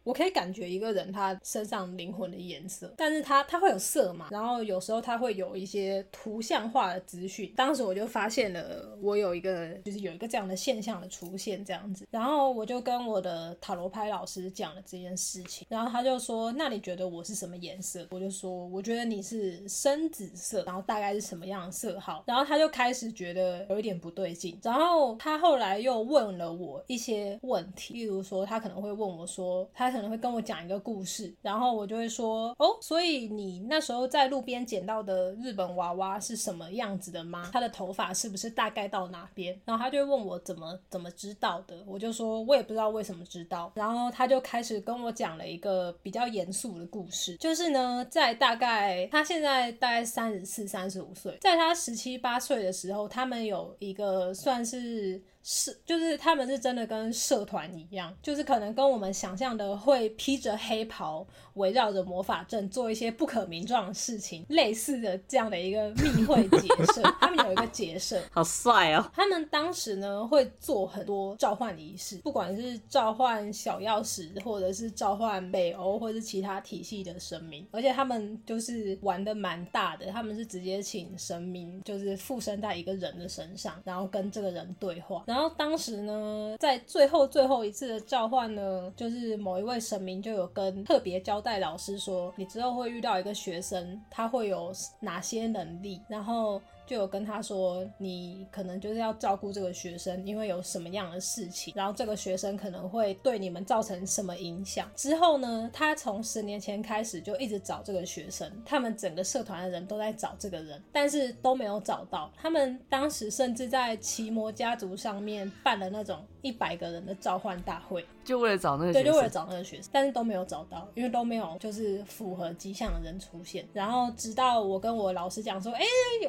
[0.07, 7.53] 我可以感觉一个人他身上灵魂的颜色，但是他他会有色嘛，然后有时候他会有一些图像化的资讯。
[7.57, 29.96] 当时我就发现了，我有一个就是有一个这样的现象的出现这样子，然后我就跟我的塔罗牌老师讲了这件事情，然后他就说：“那你觉得我是什么颜色？”我就说：“我觉得你是深紫色，然后大概是什么样的色号？”然后他就开始觉得有一点不对劲，然后他后来又问了我一些问题，例如说他可能会问我说他。
[29.97, 37.49] 可能会跟我讲一个故事，然后我就会说哦，所以你那时候在路边捡到的日本娃娃是什么样子的吗？
[37.51, 39.59] 他的头发是不是大概到哪边？
[39.65, 43.71] 然后他就问我怎么怎么知道的，我就说我也不知道为什么知道。
[43.73, 55.19] 然后他就开始跟我讲了一个比较严肃的故事，就是呢，在大概他现在大概三十四、三十五岁，在他十七八岁的时候，他们有一个算是。
[55.49, 67.01] 是，就是他们是真的跟社团一样，就是可能跟我们想象的会披着黑袍，围绕着魔法阵做一些不可名状的事情，类似的这样的一个密会结社。
[67.21, 69.09] 他们有一个结社，好帅哦！
[69.13, 85.36] 他们当时呢会做很多召唤仪式，不管是召唤小钥匙，或者是召唤北欧或者是其他体系的神明，而且他们就是玩的蛮大的，他们是直接请神明就是附身在一个人的身上，然后跟这个人对话，然后。
[85.37, 96.59] 然后当时呢，在最后最后一次的召唤呢，就是某一位神明就有跟特别交代老师说，你之后会遇到一个学生，他会有哪些能力，然后。
[96.87, 104.89] 就有跟他说，你可能就是要照顾这个学生，因为有什么样的事情，然后这个学生可能会对你们造成什么影响。
[104.95, 112.31] 之后呢，他从十年前开始就一直找这个学生，他们整个社团的人都在找这个人，但是都没有找到。
[112.37, 119.27] 他们当时甚至在奇摩家族上面办了那种一百个人的召唤大会，就为了找那个对，就为了。
[119.29, 123.67] 找那个学生，但是都没有找到，因为都没有就是符合迹象的人出现。
[123.73, 125.83] 然后直到我跟我老师讲说，哎、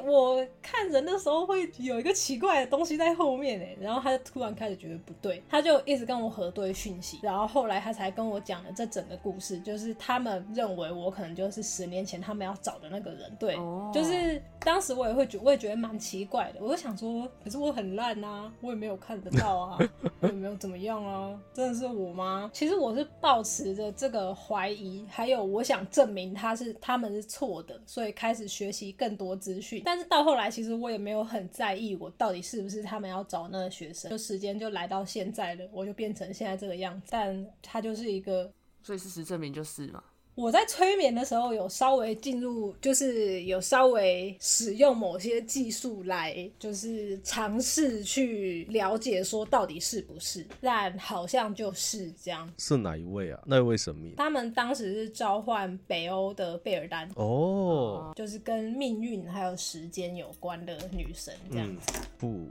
[0.05, 3.59] 我看人的时候会有一个奇怪的东西在后面。
[3.61, 13.89] 哎，然后他就突然开始觉得不对，他就一直跟我核对讯息，然后后来他才跟我讲了这整个故事，就是他们认为我可能就是十年前他们要找的那个人，对，哦。
[13.93, 22.49] 就是当时我也会觉，我也觉得蛮奇怪的，我就想说，可是我很烂啊，我也没有看得到啊，我 也没有怎么样啊，真的是我吗？
[22.53, 29.81] 其实我是抱持着这个怀疑，还有我想证明他是他们是错的，所以开始学习更多资讯。
[29.85, 37.07] 但是到后来，其实我也没有很在意我到底是不是他们要找那个学生，就时间就来到现在了，我就变成现在这个样子。
[37.09, 38.51] 但他就是一个
[38.83, 40.03] 所以事实证明就是嘛。
[40.39, 52.49] 我在催眠的时候有稍微进入，就是有稍微使用某些技术来，就是尝试去了解说到底是不是，但好像就是这样。
[52.57, 53.43] 是哪一位啊？
[53.45, 54.13] 那位神秘？
[54.15, 62.47] 他们当时是召唤北欧的贝尔丹，哦，就是跟命运还有时间有关的女神，这样嗯子。，不，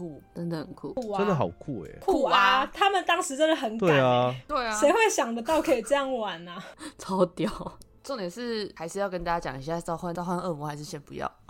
[0.00, 0.94] 酷，真的很酷。
[0.94, 1.90] 酷啊，真的好酷哎。
[2.00, 2.64] 酷啊！
[2.64, 6.62] 酷啊他们当时真的很敢、对啊，对啊谁会想得到可以这样玩啊？
[6.96, 7.50] 超屌！
[8.02, 11.30] 重点是还是要跟大家讲一下，召唤召唤恶魔还是先不要。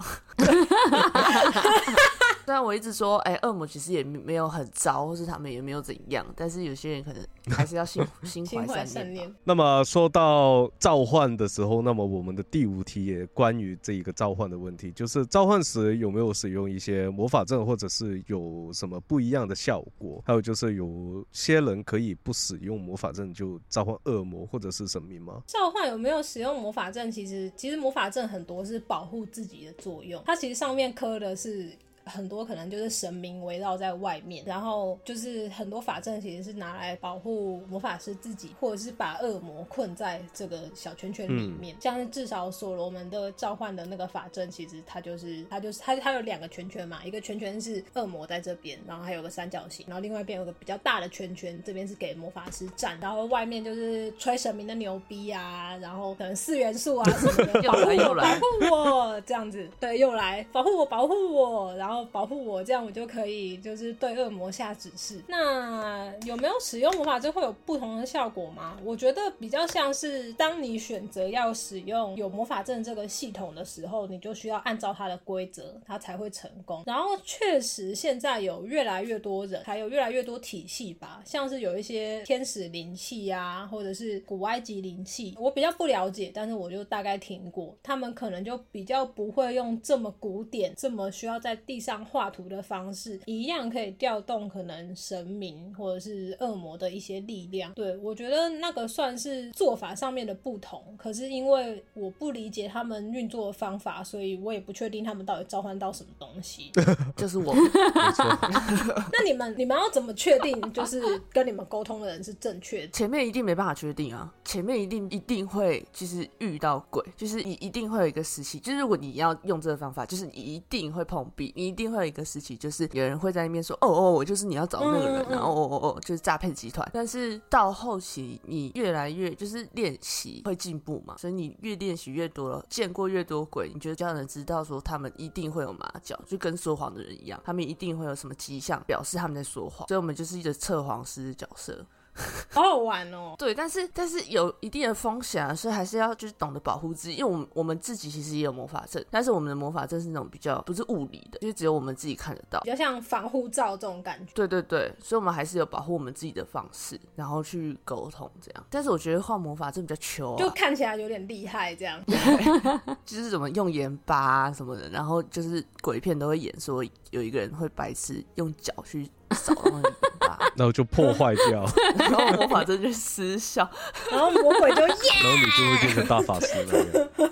[2.51, 7.25] 虽然我一直说，哎、恶魔其实也没有很糟，或是他们也没有怎样，但是有些人可能
[7.57, 8.85] 还是要心 心心怀。
[8.85, 9.33] 善念。
[9.45, 20.21] 那么说到召唤的时候，那么我们的第五题也关于这一个召唤的问题，就是召唤时有没有使用一些魔法阵，或者是有什么不一样的效果？
[20.27, 25.41] 还有就是有些人可以不使用魔法阵就召唤恶魔或者是神明吗？
[25.47, 27.09] 召唤有没有使用魔法阵？
[27.13, 31.71] 其实其实魔法阵很多是保护自己的作用，它其实上面刻的是。
[32.05, 41.77] 很多可能就是神明围绕在外面，然后就是很多法阵其实是拿来保护魔法师自己，或者是把恶魔困在这个小圈圈里面。
[41.81, 65.23] 像是至少所罗门的召唤的那个法阵，其实它就是它就是它它有两个圈圈嘛，一个圈圈是恶魔在这边，然后还有个三角形，然后另外一边有个比较大的圈圈，这边是给魔法师站，然后外面就是吹神明的牛逼啊，然后可能四元素啊什么的， 又保护我，保护我这样子，对，又来保护我，保护我，然后保护我，这样我就可以就是对恶魔下指示。
[65.29, 68.79] 那有没有使用魔法阵会有不同的效果吗？
[68.85, 76.83] 我觉得比较像是当你选择要使用有魔法阵这个系统的时候，你就需要按照它的规则，它才会成功。
[76.87, 97.73] 然后确实现在有越来越多人，还有越来越多体系吧，像是有一些天使灵气啊，或者是古埃及灵气，我比较不了解，但是我就大概听过，他们可能就比较不会用这么古典、这么需要在地上画图的方式，一样可以调动可能神明或者是恶魔的一些力量。
[97.73, 106.71] 对我觉得那个算是做法上面的不同，可是因为我不理解他们运作的方法，所以我也不确定他们到底召唤到什么东西。
[107.16, 107.55] 就是我，
[109.12, 112.88] 那你们你们要怎么确定就是跟你们沟通的人是正确的？
[112.88, 126.89] 前面一定没办法确定啊，前面一定一定会就是遇到鬼，就是你一定会有一个时期，就是如果你要用这个方法，就是你一定会碰壁，你一定会有一个时期，就是有人会在那边说，哦哦，我就是你要找的那个人，然后哦哦哦，就是诈骗集团。
[126.93, 141.87] 但是到后期，你越来越就是练习会进步嘛，所以你越练习越多了，见过越多鬼，你就这样能知道说他们一定会有马脚，就跟说谎的人一样，他们一定会有什么迹象表示他们在说谎，所以我们就是一个测谎师的角色。
[142.51, 143.35] 好好玩哦！
[143.39, 152.71] 对，但是但是有一定的风险啊，所以还是要就是懂得保护自己，因为我们我们自己其实也有魔法阵，但是我们的魔法阵是那种比较不是物理的，就是只有我们自己看得到比。
[152.71, 154.33] 较像防护罩这种感觉。
[154.35, 158.67] 对对对，所以我们还是有保护我们自己的方式，然后去沟通这样。
[158.69, 162.03] 但是我觉得画魔法阵比较糗就啊，看起来有点厉害，这样。
[163.05, 169.09] 就是怎么用盐巴啊什么的，然后就是鬼片都会演说有一个人会白痴用脚去
[170.57, 171.64] 然后就破坏掉，
[171.99, 173.69] 然后魔法阵就失效。
[174.11, 177.09] 然后魔鬼就耶， 然后你就会变成大法师了。
[177.16, 177.31] 就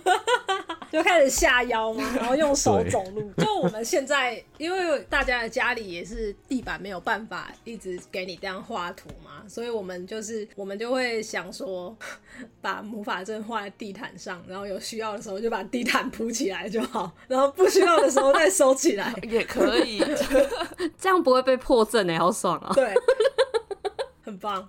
[0.90, 3.30] 就开始下腰嘛，然后用手走路。
[3.36, 11.96] 就我们现在，因为大家的家里也是地板没有办法一直给你这样画图嘛，所以我们就是我们就会想说，
[12.60, 19.14] 把魔法阵画在地毯上，然后有需要的时候就把地毯铺起来就好，然后不需要的时候再收起来。
[19.28, 20.02] 也可以。
[20.98, 22.72] 这样不会被破阵哎，好爽啊！
[22.74, 22.94] 对，
[24.24, 24.68] 很棒，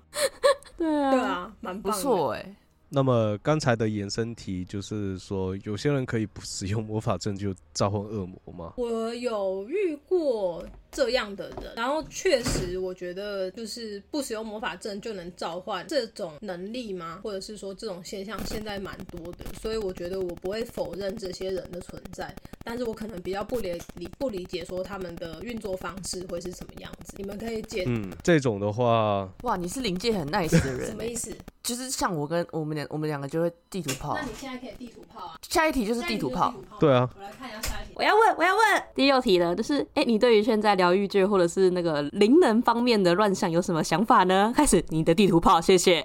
[0.78, 1.92] 对啊，对啊，蛮不。
[1.92, 2.56] 错哎，
[2.90, 8.74] 那么刚才的延伸题就是说，有些人可以不使用魔法阵就召唤恶魔吗？
[8.78, 17.20] 我有遇过这样的人，然后确实我觉得就是不使用魔法阵就能召唤这种能力吗？
[17.24, 22.34] 或者是说这种现象现在蛮多的，所以我觉得我不会否认这些人的存在，
[22.64, 27.14] 但是我可能比较不理理不理解说他们的运作方式会是什么样子。
[27.18, 31.36] 你们可以解、嗯，这种的话，哇，你是临界很 nice 的人欸，么意思？
[31.62, 34.24] 就是像我跟我们两我们两个就会地图炮那。
[34.24, 37.89] 你现在可以地图炮啊，下一题就是地图炮，对啊，我来看一下下一题。
[38.00, 44.54] 我要问，我要问第六题了，就是哎、诶你对于现在疗愈界或者是那个灵能方面的乱象有什么想法呢？
[44.56, 46.02] 开始你的地图炮，谢谢。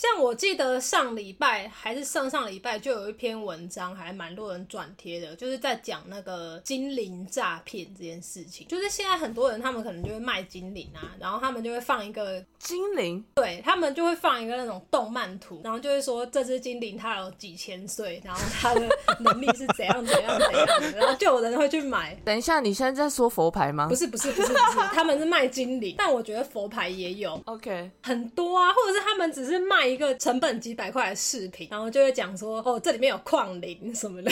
[0.00, 8.66] 像我记得上礼拜还是上上礼拜就有一篇文章，还蛮多人转贴的，就是在讲那个精灵诈骗这件事情。
[8.66, 18.88] 就是现在很多人他们可能就会卖精灵啊，然后他们就会放一个，精灵对他们就会放一个那种动漫图，然后就会说这只精灵它有几千岁，然后它的
[19.18, 22.18] 能力是怎样怎样怎样，然后就有人会去买。
[22.24, 34.30] 等一下，你现在在说佛牌吗不是不是不是不是，他们是卖精灵，但我觉得佛牌也有，？OK，很多啊，或者是他们只是卖一个成本几百块的饰品，然后就会讲说，哦，这里面有矿灵什么的，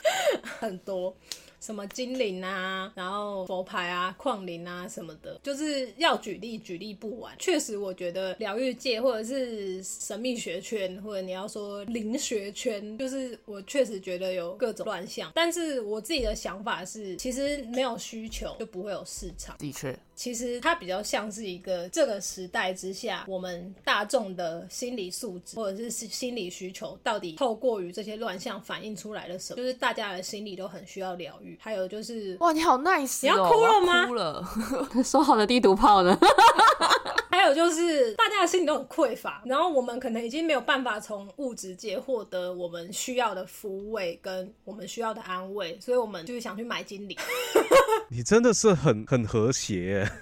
[0.58, 1.14] 很多。
[1.60, 7.34] 什么精灵啊，然后佛牌啊、矿灵啊什么的，就是要举例举例不完。
[7.38, 15.32] 确实，我觉得疗愈界或者是神秘学圈，或者你要说灵学圈，就是我确实觉得有各种乱象。
[15.34, 19.56] 但是我自己的想法是，其实没有需求就不会有市场。
[19.56, 29.56] 的确，其实它比较像是一个这个时代之下，我们大众的心理素质或者是心理需求，到底透过于这些乱象反映出来的什么？
[29.56, 31.58] 就是大家的心理都很需要疗愈。
[31.60, 34.48] 还有就是，哇，你好 nice，、哦、你要哭了吗哭了，
[35.04, 36.18] 说好的地图炮呢？
[37.30, 47.18] 还有就是，大家的心理都很匮乏，然后我们可能已经没有办法从物质界获得我们需要的抚慰跟我们需要的安慰，所以我们就是想去买精灵，
[48.08, 50.12] 你真的是很很和谐耶。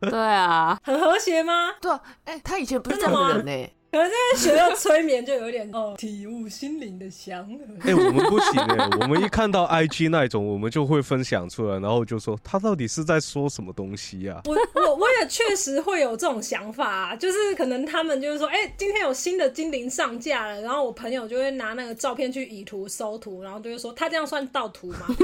[0.10, 1.72] 对啊，很和谐吗？
[1.80, 7.54] 对啊，哎、他以前不是这样的人呢、可能现在学到催眠，就有点哦，体悟心灵的祥和。
[7.88, 25.06] 哎、我们不行哎，我们一看到 IG 那种，我们就会分享出来，然后就说他到底是在说什么东西呀、我我我也确实会有这种想法、啊，就是可能他们就是说，哎、今天有新的精灵上架了，然后我朋友就会拿那个照片去以图搜图，然后就会说，他这样算盗图吗？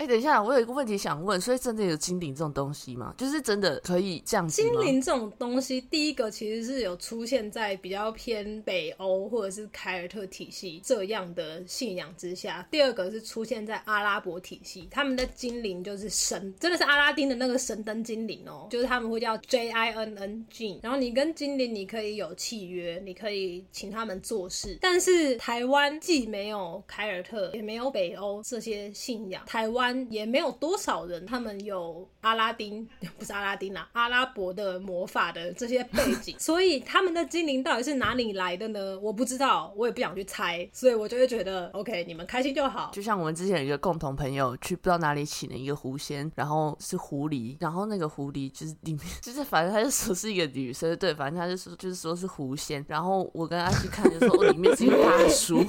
[0.00, 3.14] 哎、等一下，我有一个问题想问，所以真的有精灵这种东西吗？
[3.18, 4.70] 就是真的可以这样子吗？
[4.70, 32.86] 精灵这种东西，第一个其实是有出现在比较偏北欧或者是凯尔特体系这样的信仰之下，第二个是出现在阿拉伯体系，他们的精灵就是神，真的是阿拉丁的那个神灯精灵哦，就是他们会叫 J I N N G，然后你跟精灵你可以有契约，你可以请他们做事，但是台湾既没有凯尔特，也没有北欧这些信仰，台湾也没有多少人他们有阿拉丁，
[33.18, 38.98] 不是阿拉丁啦，阿拉伯的魔法的这些背景， 所以他们的精灵到底是哪里来的呢？
[39.00, 42.90] 我不知道，我也不想去猜，所以我就会觉得 OK，你们开心就好。
[42.92, 55.64] 就像我们之前有一个共同朋友去不知道哪里请了一个狐仙，然后是狐狸，然后那个狐狸就是里面 就是反正他就说是一个女生，对，反正他就说就是说是狐仙，然后我跟阿西看就说哦里面是一个大叔。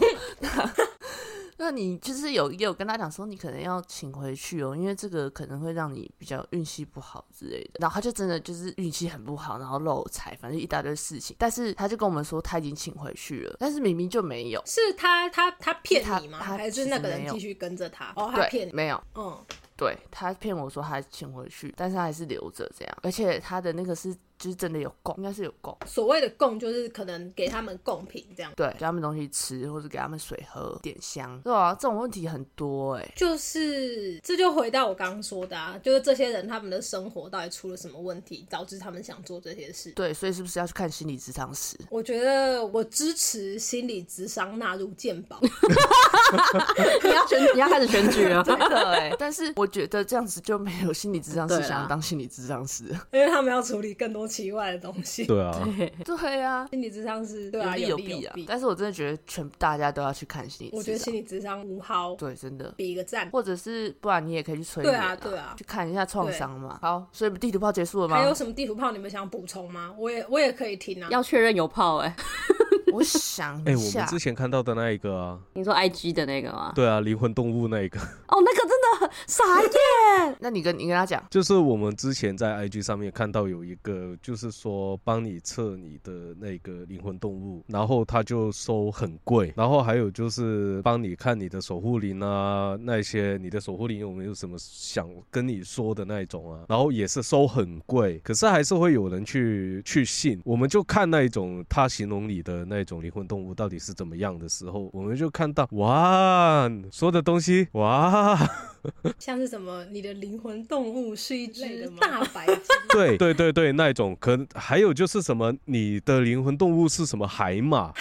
[1.62, 7.74] 那你就是有也有跟他讲说，你可能要请回去哦，因为这个可能会让你比较运气不好之类的。
[7.80, 11.36] 然后他就真的就是运气很不好，然后漏财，反正一大堆事情。
[11.38, 14.60] 但是他就跟我们说他已经请回去了，但是明明就没有。
[14.66, 16.40] 是他他他骗你吗？
[16.40, 18.12] 还是那个人继续跟着他？
[18.16, 18.74] 哦，他，骗你。
[18.74, 19.00] 没有。
[19.14, 19.38] 嗯，
[19.78, 28.52] 对他骗我说他请回去，但是他还是留着这样，而且他的那个是就是真的有供，应该是有供，所谓的供就是可能给他们贡品这样。
[28.56, 39.92] 对，给他们东西吃或者给他们水喝、点香，对啊，这种问题很多哎、就是，这就回到我刚刚说的啊，就是这些人他们的生活到底出了什么问题，导致他们想做这些事。
[39.92, 41.78] 对，所以是不是要去看心理咨商师？
[41.92, 45.40] 我觉得我支持心理智商纳入健保，
[47.04, 48.42] 你要选，你要开始选举了。
[48.52, 55.26] 真的哎、但是我觉得这样子就没有心理咨商师想要当心理咨商师，因为他们要处理更多其外的东西。
[55.26, 58.46] 对啊，对，对啊，心理智商是对啊，有利有弊啊弊。。
[58.48, 63.30] 但是我真的觉得全大家都要去看心理智商，我觉得心理智商无好，对真的，比一个赞。
[63.32, 66.80] 或者是不然你也可以去催对眠啊对啊去看一下创伤嘛。
[66.82, 68.16] 好，所以地图炮结束了吗？
[68.18, 69.94] 还有什么地图炮你们想补充吗？
[69.98, 71.10] 我也我也可以听啊。
[71.12, 72.16] 要确认有炮哎、
[72.94, 76.72] 我想哎、我们之，前看到的那一个啊，你说 IG 的那个吗？
[76.76, 78.68] 对啊，灵魂动物那一个，哦，那个
[79.28, 80.36] 傻眼。
[80.40, 108.38] 那你跟你跟他讲，就是我们之前在 IG 上面看到有一个，就是说帮你测你的那个灵魂动物，然后他就收很贵，然后还有就是帮你看你的守护灵啊，那些你的守护灵有没有什么想跟你说的那一种啊，然后也是收很贵，可是还是会有人去去信，我们就看那一种他形容你的那种灵魂动物到底是怎么样的时候，我们就看到哇，说的东西哇。
[109.20, 112.58] 像是什么，你的灵魂动物是一只大白鲸，
[112.90, 113.18] 对。
[113.18, 114.16] 对对对，那一种。
[114.20, 117.94] 可能还有就是什么，你的灵魂动物是什么海马？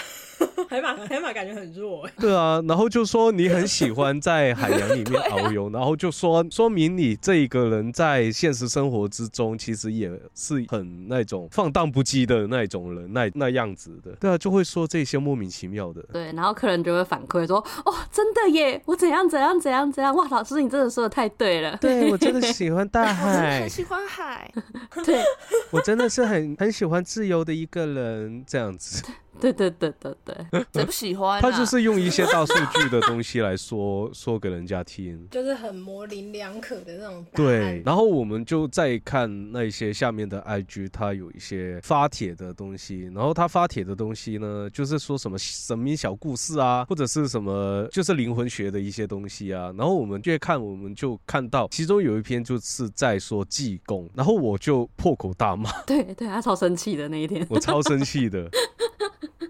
[0.68, 2.12] 海马海马感觉很弱哎。
[2.18, 14.12] 对啊，然后就说你很喜欢在海洋里面 遨游，然后就说说明你这一个人在现实生活之中其实也是很那种放荡不羁的那种人，那那样子的。
[14.20, 16.02] 对啊，就会说这些莫名其妙的。
[16.12, 21.76] 对，然后客人就会反馈说：“哦，真的耶，我怎样怎样怎样怎样，哇，老师你真的说的太对了。
[21.80, 24.52] 对我真的喜欢大海很，喜欢海，
[25.04, 25.22] 对，
[25.70, 29.02] 我真的是很很喜欢自由的一个人，这样子。
[29.40, 30.29] 对对对对对，
[30.72, 31.40] 谁 不喜欢、啊？
[31.40, 35.26] 他就是用一些大数据的东西来说说给人家听。
[35.30, 37.82] 就是很模棱两可的那种对，。
[37.84, 58.48] 然后我们就再看那些下面的 IG，他有一些发帖的东西，然后他发帖的东西呢，就是说什么神秘小故事啊，或者是什么就是灵魂学的一些东西啊，然后我们越看，我们就看到其中有一篇就是在说济公，然后我就破口大骂， 对对，他超生气的那一天，我超生气的。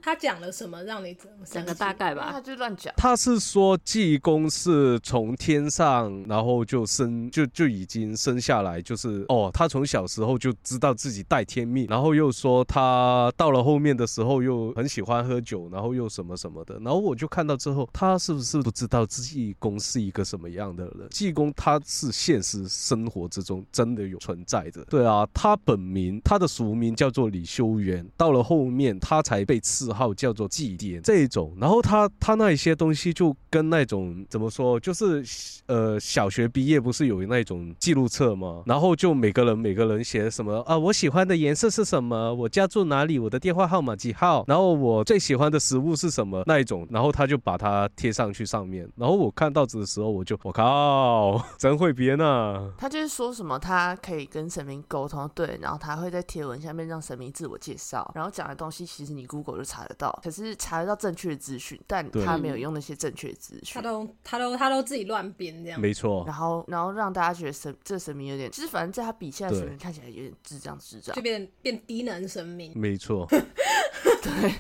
[0.03, 2.41] 他讲了什么让你这么生讲个大概吧他。
[2.41, 2.93] 就乱讲。
[2.97, 21.09] 他是说济公是从天上，然后就生就就已经生下来，就是哦，他从小时候就知道自己带天命，然后又说他到了后面的时候又很喜欢喝酒，然后又什么什么的，然后我就看到之后，他是不是不知道济公是一个什么样的人？
[21.11, 35.25] 济公他是现实生活之中真的有存在的，对啊，他本名他的俗名叫做李修缘，到了后面他才被赐号叫做祭奠这一种，然后他他那一些东西就跟那种怎么说，就是
[35.67, 38.63] 呃小学毕业不是有那种记录册吗？
[38.67, 46.43] 然后就每个人每个人写什么啊，我喜欢的颜色是什么，我家住哪里，我的电话号码几号，然后我最喜欢的食物是什么？
[46.47, 52.71] 那一种，然后他就把它贴上去上面，然后我看到的时候我就我靠， 真会编啊！
[52.77, 63.83] 他就是说什么，他可以跟神明沟通，对，然后他会在贴文下面让神明自我介绍，然后讲的东西其实你 Google 就查得到，可是查得到正确的资讯，但他没有用那些正确的资讯他。
[63.83, 65.81] 都他都他都自己乱编这样。
[65.81, 74.55] 没错，然后，然后让大家觉得神这神明有点，其实反正在他笔下的神对明看起来有点智障智障就，变变低能神明，没错， 对，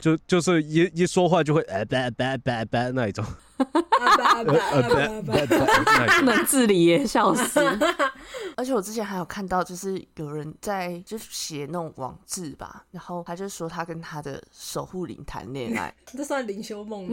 [0.00, 3.24] 就就是一一说话就会哎叭叭叭叭那一种，
[3.56, 3.66] 不。
[6.24, 7.60] 能自理耶，笑 死！
[8.56, 17.08] 而且我之前还有看到，就是有人在就写那种网志吧，然后他就说他跟他的守护灵谈恋爱，这算灵修梦。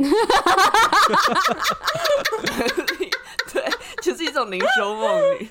[3.53, 3.69] 对，
[4.01, 5.49] 就是一种灵修梦女。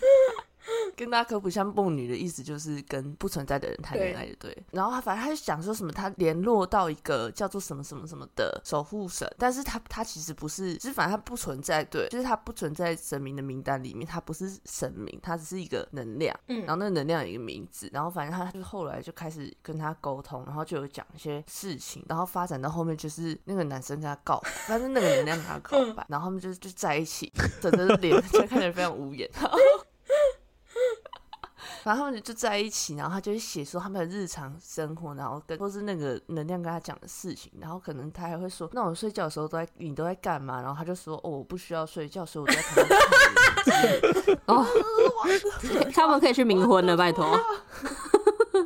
[0.96, 4.56] 跟大家科普一下，梦女的意思就是跟不存在的人谈恋爱的，对。
[4.70, 29.28] 然后他反正他就讲说什么，他联络到一个叫做什么什么什么的守护神，但是他他其实不是，就是反正他不存在，对，就是他不存在神明的名单里面，他不是神明，他只是一个能量，嗯然后那个能量有一个名字，然后反正他就后来就开始跟他沟通，然后就有讲一些事情，然后发展到后面就是那个男生跟他告白，但是那个能量跟他告白，然后他们就就在一起，整个脸 就看起来非常无言。
[29.34, 29.58] 然 后
[31.84, 40.60] 然后他们就在一起，然后他就会写说他们的日常生活，然后跟或是那个能量跟他讲的事情，然后可能他还会说，那我睡觉的时候都在你都在干嘛？
[40.60, 43.00] 然后他就说，哦，我不需要睡觉，所以我都在旁边
[43.64, 44.66] 看哦，
[45.94, 47.38] 他们可以去冥婚了，拜托。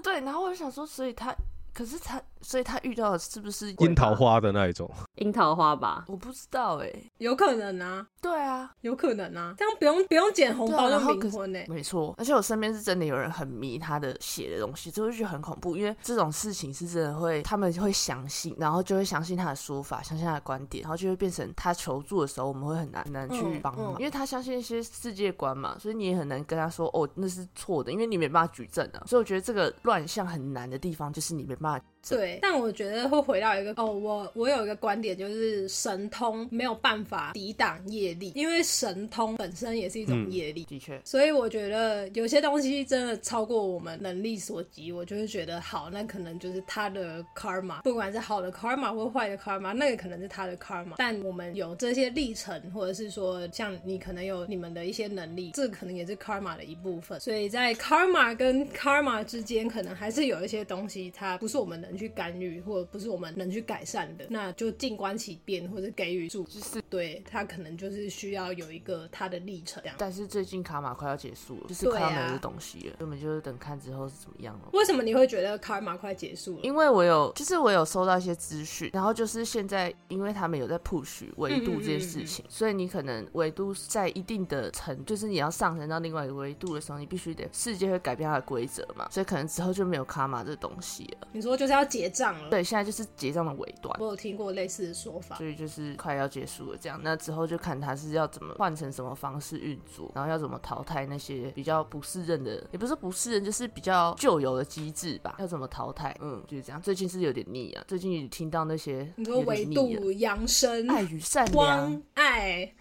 [0.03, 1.35] 对，然后我就想说，所以他
[1.73, 4.15] 可是他，所以他遇到的是不是樱桃？
[4.15, 4.89] 花的那一种。
[5.17, 23.99] 樱桃花吧，我不知道哎、有可能啊，对啊，有可能啊，这样不用不用捡红包就对啊然后可是冥婚呢、没错，而且我身边是真的有人很迷他的写的东西，就觉得很恐怖，因为这种事情是真的会，他们会相信，然后就会相信他的说法，相信他的观点，然后就会变成他求助的时候，我们会很难很难去嗯帮忙，嗯。
[23.99, 40.65] 因为他相信一些世界观嘛，所以你也很难跟他说哦那是错的，因为你没办法举证啊，所以我觉得这个乱象很难的地方就是你没办法对，但我觉得会回到一个哦，我我有一个观点，就是神通没有办法抵挡业力，因为神通本身也是一种嗯业力。
[40.65, 50.95] 的确，所以我觉得有些东西真的超过我们能力所及，我就会觉得好，那可能就是他的 karma，不管是好的 karma 或坏的 karma，那个可能是他的 karma。
[50.97, 57.19] 但我们有这些历程，或者是说像你可能有你们的一些能力，这可能也是 karma 的一部分。
[57.21, 66.45] 所以在 karma 跟 karma 之间，可能还是有一些东西，它不是我们能去干预，或者不是我们能去改善的，那就静观其变，或者给予助。
[66.45, 69.83] 就是对他可能就是需要有一个他的历程。
[69.99, 74.69] 但是最近卡玛快要结束了，就是快要没有这东西了，所以我们就是等看之后是怎么样了。
[74.73, 76.61] 为什么你会觉得 karma 快结束了？
[76.63, 91.29] 因为我有，就是我有收到一些资讯，然后就是现在，因为他们有在 push 维度这件事情，所以你可能维度在一定的层，就是你要上升到另外一个维度的时候，你必须得世界会改变它的规则嘛，所以可能之后就没有卡玛这东西了。
[91.33, 92.51] 你说就是要结账了。
[92.51, 93.95] 对，现在就是结账的尾端。
[94.01, 95.37] 我有听过类似的说法。
[95.37, 106.16] 所以就是快要结束了，这样那之后就看他是要怎么换成什么方式运作，然后要怎么淘汰那些比较不适任的，也不是不适任，就是比较旧有的机制吧，要怎么淘汰？
[106.20, 106.81] 嗯，就是这样。
[106.81, 112.74] 最近是有点腻啊，最近也听到那些你说有维度、扬生、爱与善良光、，爱、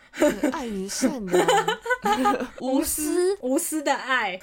[0.51, 1.47] 爱与善良，
[2.61, 3.35] 无私。
[3.41, 4.39] 无私的爱。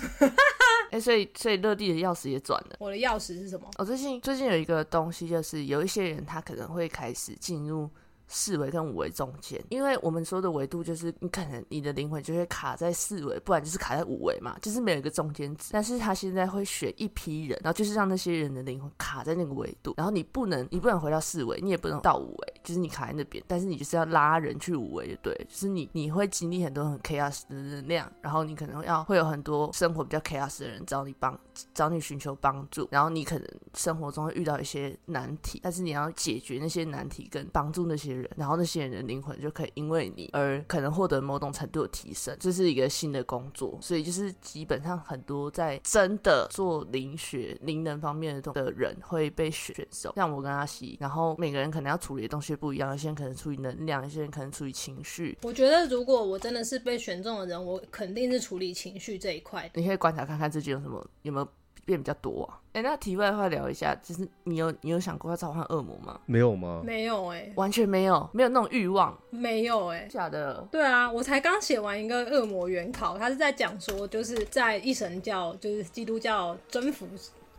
[0.90, 2.76] 哎、 所以所以乐蒂的钥匙也转了。
[2.78, 3.66] 我的钥匙是什么？
[3.78, 7.88] 我、最近最近有一个东西，就是有一些人他可能会开始进入
[8.35, 15.68] 四维跟五维中间，因为我们说的维度就是你可能你的灵魂就会卡在四维，不然就是卡在五维嘛，就是没有一个中间值。
[15.72, 31.39] 但是他现在会选一批人，然后就是让那些人的灵魂卡在那个维度，然后你不能你不能回到四维，你也不能到五维，就是你卡在那边，但是你就是要拉人去五维，对，就是你你会经历很多很 chaos 的能量，然后你可能要会有很多生活比较 chaos 的人找你帮
[31.74, 55.37] 找你寻求帮助，然后你可能生活中会遇到一些难题，但是你要解决那些难题跟帮助那些人，然后那些人的灵魂就可以因为你而可能获得某种程度的提升，这是一个新的工作，所以就是基本上很多在真的做灵学、灵能方面的东的人会被选手，像我跟阿西，然后每个人可能要处理的东西不一样，有些人可能处理能量，有些人可能处理情绪。
[55.43, 59.81] 我觉得如果我真的是被选中的人，我肯定是处理情绪这一块的。
[59.81, 61.49] 你可以观察看看自己有什么有没有
[61.85, 62.59] 变比较多啊？
[62.72, 66.18] 哎、那题外话聊一下，就是你有你有想过要召唤恶魔吗？
[66.26, 66.83] 没有吗？
[66.85, 70.66] 没有哎、完全没有，没有那种欲望，没有哎、假的。
[70.70, 77.07] 对啊，我才刚写完一个恶魔原考，他是在讲说，就是在一神教，就是基督教征服。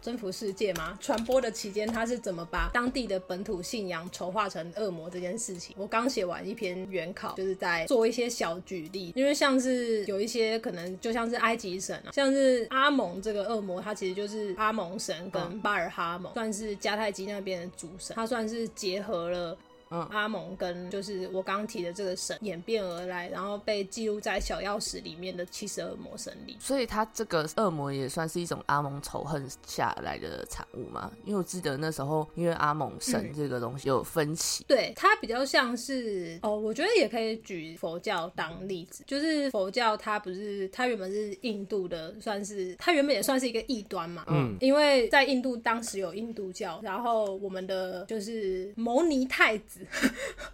[0.04, 5.74] 征服世界吗，传播的期间，他是怎么把当地的本土信仰丑化成恶魔这件事情？
[5.80, 19.58] 我刚写完一篇原考，就是在做一些小举例，因为像是有一些可能就像是埃及神啊，像是阿蒙这个恶魔，他其实就是阿蒙神跟巴尔哈蒙，算是迦太基那边的主神，他算是结合了
[19.94, 20.08] 嗯。
[20.12, 26.58] 阿蒙跟就是我刚提的这个神演变而来，然后被记录在小钥匙里面的七十二魔神里。
[26.60, 31.12] 所以他这个恶魔也算是一种阿蒙仇恨下来的产物嘛？
[31.26, 49.83] 因为我记得那时候，因为阿蒙神这个东西有分歧，对，它比较像是哦，我觉得也可以举佛教当例子，就是佛教它不是它原本是印度的，算是它原本也算是一个异端嘛，嗯，因为在印度当时有印度教，然后我们的就是牟尼太子，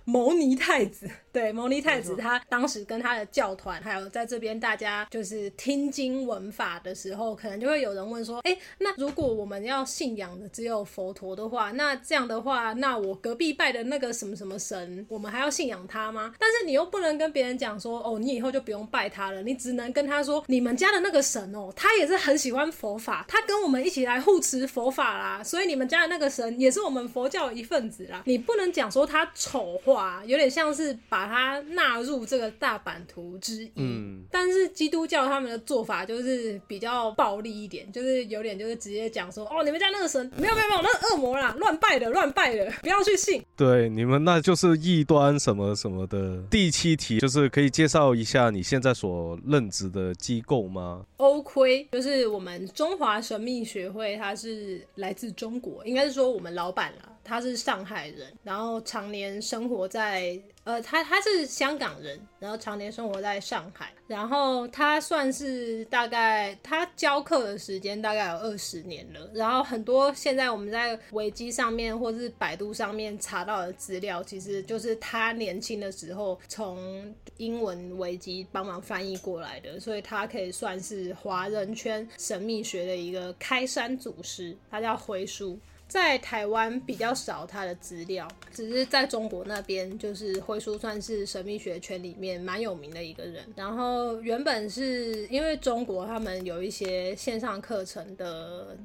[0.06, 16.34] 牟尼 太子，对，牟尼太子他当时跟他的教团，还有在这边大家就是听经闻法的时候，可能就会有人问说，哎，那如果我们要信仰的只有佛陀的话，那这样的话，那我隔壁拜的那个什么什么神，我们还要信仰他吗？
[16.40, 28.24] 但是你又不能跟别人讲说，哦，你以后就不用拜他了，你只能跟他说，你们家的那个神哦，他也是很喜欢佛法，他跟我们一起来护持佛法啦，所以你们家的那个神也是我们佛教的一份子啦。
[28.26, 33.72] 你不能讲说他丑化，有点像是把它纳入这个大版图之一。
[33.76, 43.44] 嗯但是基督教他们的做法就是比较暴力一点，就是有点就是直接讲说，哦，你们家那个神没有没有没有，那是恶魔啦，乱拜的乱拜的，不要去信。
[43.56, 46.42] 对，你们那就是异端什么什么的。
[46.50, 51.06] 第七题就是可以介绍一下你现在所任职的机构吗？
[51.18, 85.60] 欧亏就是我们中华神秘学会，它是来自中国，应该是说我们老板啦，他是上海人，然后常年生活在呃，他他是香港人，然后常年生活在上海，然后他算是大概他教课的时间大概有二十年了，然后很多现在我们在维基上面或是百度上面查到的资料，其实就是他年轻的时候从英文维基帮忙翻译过来的，所以他可以算是华人圈神秘学的一个开山祖师，他叫回叔。
[85.90, 93.44] 在台湾比较少他的资料，只是在中国那边，就是辉叔算是神秘学圈里面蛮有名的一个人。
[93.56, 98.78] 然后原本是因为中国他们有一些线上课程的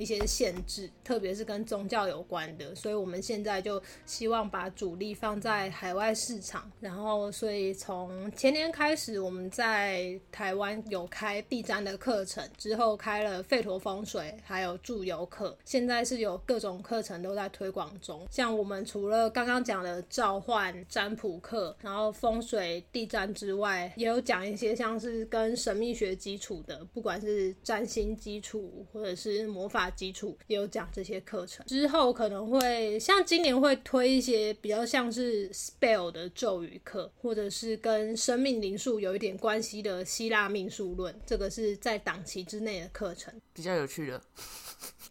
[0.00, 6.72] 一些限制，特别是跟宗教有关的，所以我们现在就希望把主力放在海外市场。
[6.80, 18.26] 然后，所以从前年开始，我们在台湾有开地占的课程，之后开了吠陀风水，还有助游课，现在是有各种课程都在推广中。
[18.30, 31.64] 像我们除了刚刚讲的召唤占卜课，然后风水地占之外，也有讲一些像是跟神秘学基础的，不管是占星基础或者是魔法基础，也有讲这些课程。
[31.66, 43.32] 之后可能会像今年会推一些比较像是 spell 的咒语课，或者是跟生命灵数有一点关系的希腊命数论，这个是在档期之内的课程。
[43.52, 44.22] 比较有趣的。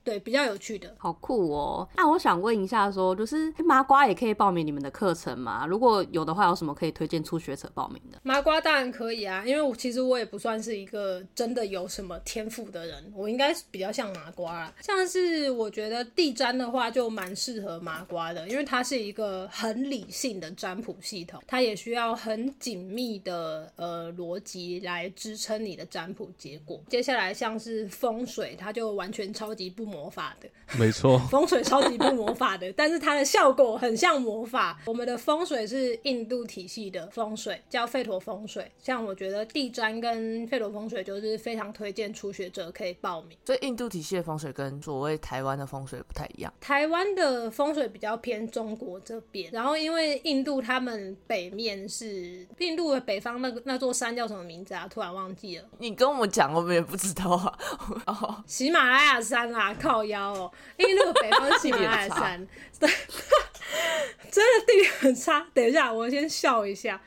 [0.03, 0.93] 对，比较有趣的。
[0.97, 1.87] 好酷哦！
[1.95, 5.65] 那我想问一下说就是麻瓜也可以报名你们的课程吗？
[5.67, 8.19] 如果有的话，有什么可以推荐初学者报名的？
[8.23, 14.73] 麻瓜当然可以啊，因为我其实我也不算是一个真的有什么天赋的人，我应该是比较像麻瓜啦。
[14.81, 26.81] 像是我觉得地占的话就蛮适合麻瓜的，因为它是一个很理性的占卜系统，它也需要很紧密的呃逻辑来支撑你的占卜结果。
[26.89, 34.79] 接下来像是风水，它就完全超级不魔法的，没错， 风水超级不魔法的， 但是它的效果很像魔法。
[34.85, 38.71] 我们的风水是印度体系的风水，叫吠陀风水。
[38.79, 43.37] 像我觉得地砖跟吠陀风水就是非常推荐初学者可以报名。
[43.45, 46.53] 所以印度体系的风水跟所谓台湾的风水不太一样。
[46.61, 54.87] 台湾的风水比较偏中国这边，然后因为印度他们北面是印度的北方那个那座山叫什么名字啊？
[54.89, 57.57] 突然忘记了，你跟我们讲，我们也不知道啊。
[58.05, 60.51] 哦，喜马拉雅山啦，靠腰哦。
[60.77, 62.45] 因为那个北方是喜马拉雅山，
[62.79, 62.89] 对，
[64.29, 65.47] 真的地理很差。
[65.53, 66.99] 等一下，我先笑一下。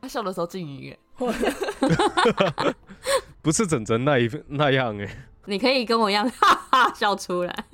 [0.00, 0.98] 他笑的时候静音耶。
[1.18, 1.34] 我
[3.42, 5.08] 不是整整那一那样哎、
[5.46, 7.52] 你可以跟我一样哈哈笑出来。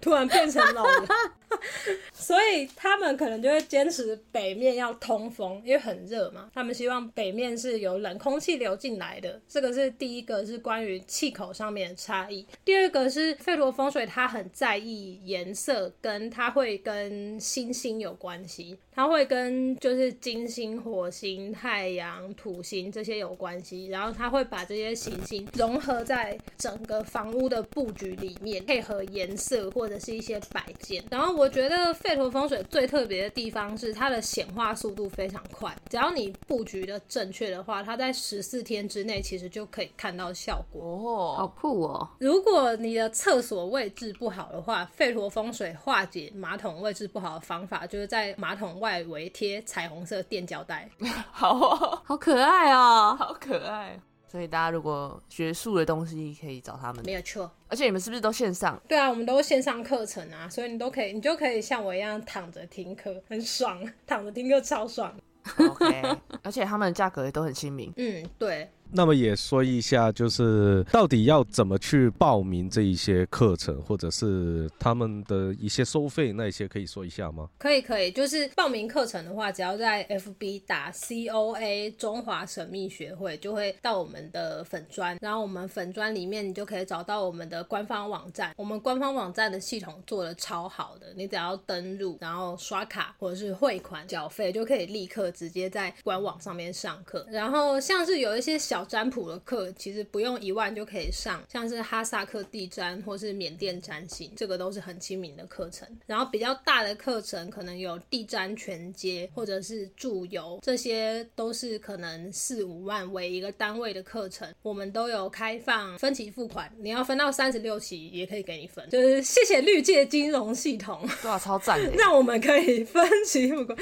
[0.00, 1.08] 突然变成老人，
[2.12, 6.50] 所以他们可能就会坚持北面要通风，因为很热嘛。
[6.54, 12.46] 他们希望北面是有冷空气流进来的，这个是第一个是关于气口上面的差异。
[12.64, 31.02] 第二个是费罗风水，它很在意颜色，跟它会跟星星有关系，它会跟就是金星、火星、太阳、土星这些有关系，然后它会把这些行星融合在整个房屋的布局里面，配合颜色或者是一些摆件。
[31.10, 40.82] 然后我觉得吠陀风水最特别的地方是它的显化速度非常快，只要你布局的正确的话，它在十四天之内其实就可以看到效果。
[40.82, 42.08] 哦好哦，酷哦！
[42.18, 50.90] 如果你的厕所位置不好的话，吠陀风水化解马桶位置不好的方法，就是在马桶外围贴彩虹色垫胶带。
[51.30, 53.16] 好哦，好可爱哦！
[53.16, 54.00] 好可爱。
[54.30, 58.80] 所以大家如果学术的东西可以找他们没，有错，而且你们是不是都线上？
[58.86, 65.14] 对啊，我们都线上课程啊，所以你都可以，你就可以像我一样躺着听课，很爽，躺着听课超爽。
[65.56, 66.02] OK，
[66.42, 67.90] 而且他们的价格也都很亲民。
[67.96, 77.48] 嗯，对，那么也说一下，就是到底要怎么去报名这一些课程，或者是他们的一些收费，那些可以说一下吗？
[77.58, 88.52] 可以可以，就是报名课程的话，只要在 FB 打 COA 中华神秘学会，就会到我们的粉砖，然后我们粉砖里面你就可以找到我们的官方网站。
[88.56, 97.26] 我们官方网站的系统做的超好的，你只要登录，然后刷卡或者是汇款缴费，就可以立刻直接在官网上面上课。
[97.30, 105.88] 然后像是有一些小小占卜的课，其实不用一万就可以上，像是哈萨克地占或是缅甸占星，这个都是很亲民的课程。
[106.06, 121.90] 然后比较大的课程可能有地占全阶或者是祝由，这些都是可能四五万为一个单位的课程，我们都有开放分期付款，你要分到三十六期也可以给你分，就是谢谢绿界金融系统，对啊，超赞的。
[121.96, 123.76] 让我们可以分期付款。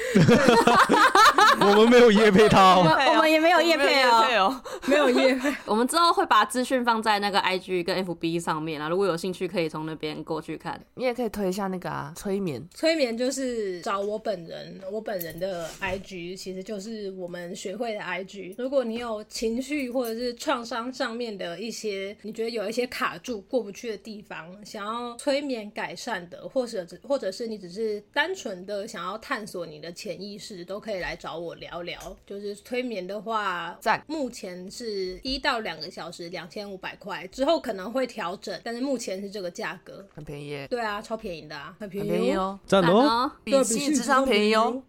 [1.60, 2.78] 我们没有叶配他哦。
[2.78, 10.80] 我们我们也没有业配哦，哦，没有业 配，我们之后会把资讯放在那个 IG 跟 FB 上面啊，如果有兴趣可以从那边过去看。
[10.94, 12.66] 你也可以推一下那个啊，催眠。
[12.74, 18.54] 催眠就是找我本人，我本人的 IG 其实就是我们学会的 IG。
[18.58, 32.16] 如果你有情绪或者是创伤上面的一些，你觉得有一些卡住过不去的地方，想要催眠改善的，或者只或者是你只是单纯的想要探索你的潜意识，都可以来找我聊聊。
[32.26, 40.06] 就是催眠的话，在目前是一到两个小时，两千五百块，之后可能会调整，但是目前是这个价格。
[40.14, 44.82] 很便宜耶，对啊，超便宜的啊，很便很便宜哦，赞哦，哦，比对心理智商便宜哦。。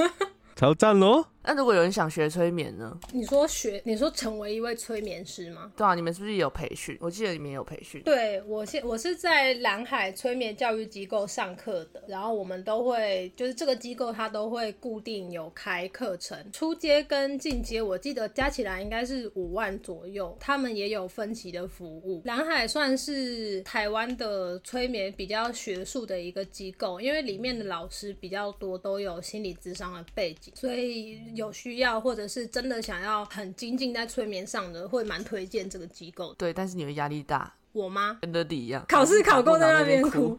[0.56, 1.26] 超赞哦。
[1.46, 2.98] 那如果有人想学催眠呢？
[3.12, 5.70] 你说学，你说成为一位催眠师吗？
[5.76, 6.96] 对啊，你们是不是也有培训？
[7.00, 8.02] 我记得你们也有培训。
[8.02, 22.22] 对我现我是在蓝海催眠教育机构上课的，然后我们都会就是这个机构它都会固定有开课程，初阶跟进阶我记得加起来应该是五万左右，他们也有分期的服务。
[22.24, 36.36] 蓝海算是台湾的催眠比较学术的一个机构，因为里面的老师比较多都有心理智商的背景，所以有需要或者是真的想要很精进在催眠上的，会蛮推荐这个机构的。
[36.38, 38.18] 对，但是你会压力大，我吗？
[38.22, 40.38] 跟乐迪一样，考试考过在那边哭哭。。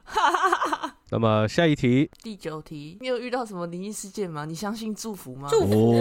[1.09, 4.43] 那么下一题第九题，你有遇到什么灵异事件吗？
[4.43, 5.47] 你相信祝福吗？
[5.49, 5.93] 祝福，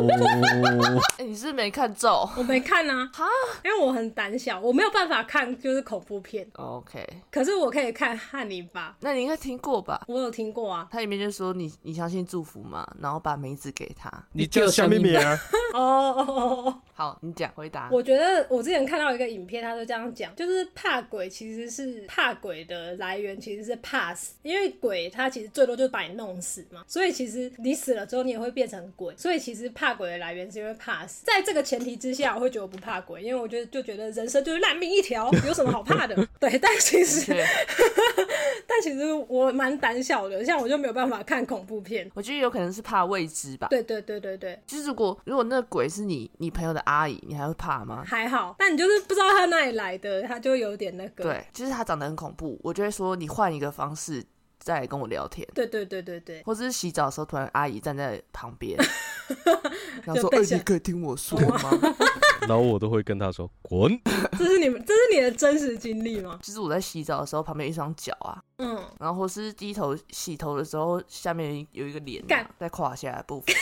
[1.18, 3.24] 哎、你是没看咒我没看啊，哈
[3.62, 10.02] 因为我很胆小，我没有办法看就是恐怖片，？OK，可是我可以看汉尼拔，那你应该听过吧？
[10.08, 10.88] 我有听过啊。
[10.90, 12.86] 它里面就说你你相信祝福吗？
[12.98, 14.10] 然后把梅子给他。
[14.32, 15.38] 你叫小妹妹啊？
[15.74, 17.90] 哦哦哦哦，好，你讲回答。
[17.92, 31.24] 我觉得我之前看到一个影片，他就这样讲，就是怕鬼其实是怕鬼的来源其实是怕死，因为鬼它其实最多就是把你弄死嘛，所以其实你死了之后你也会变成鬼，所以其实怕鬼的来源是因为怕死。
[31.24, 36.14] 在这个前提之下，我会觉得我不怕鬼，因为我觉得就觉得人生就是烂命一条，有什么好怕的？
[36.40, 37.32] 对，但其实，
[38.66, 42.10] 但其实我蛮胆小的，像我就没有办法看恐怖片。
[42.14, 43.68] 我觉得有可能是怕未知吧。
[43.68, 48.04] 对对对对对，就是如果如果那个鬼是你你朋友的阿姨，你还会怕吗？
[48.06, 51.24] 还好，但你就是不知道他哪里来的，他就有点那个。
[51.24, 54.24] 对，就是他长得很恐怖，我就会说你换一个方式
[54.64, 58.78] 再来跟我聊天，对对对对对，或者是洗澡的时候突然阿姨站在旁边，
[60.04, 61.60] 然后说：“哎、你可以听我说吗
[62.40, 64.00] 然后我都会跟他说滚。
[64.38, 66.38] 这是你们，这是你的真实经历吗？”？
[66.42, 73.54] 就是我在洗澡的时候，旁边一双脚啊，嗯，然后或是低头洗头的时候，下面有一个脸、啊、在胯下的部分，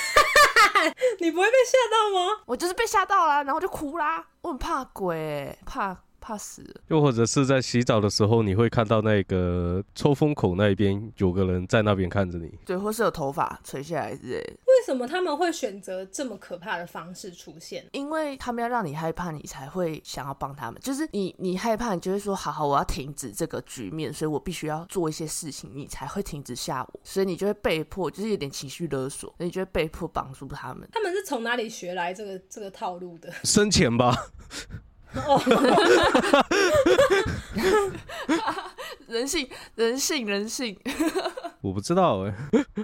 [1.18, 2.42] 你不会被吓到吗？
[2.46, 4.24] 我就是被吓到啦，然后就哭啦。
[4.42, 6.80] 我很怕鬼、欸，怕怕死了。
[6.86, 12.56] 又或者是在洗澡的时候，你会看到那个抽风口那边有个人在那边看着你。
[12.64, 17.84] 对，或是有头发垂下来之类的，为什么他们会选择这么可怕的方式出现？
[17.92, 20.80] 因为他们要让你害怕，你才会想要帮他们。
[20.80, 27.00] 就是你你害怕，你就会说好好，我要停止这个局面，所以我必须要做一些事情，你才会停止吓我。
[27.02, 30.88] 所以你就会被迫，就是有点情绪勒索，你就会被迫绑住他们。
[30.92, 33.32] 他们是从哪里学来这个这个套路的？
[33.42, 34.14] 生前吧，
[39.08, 40.74] 人性，人性，人性，
[41.60, 42.34] 我不知道哎、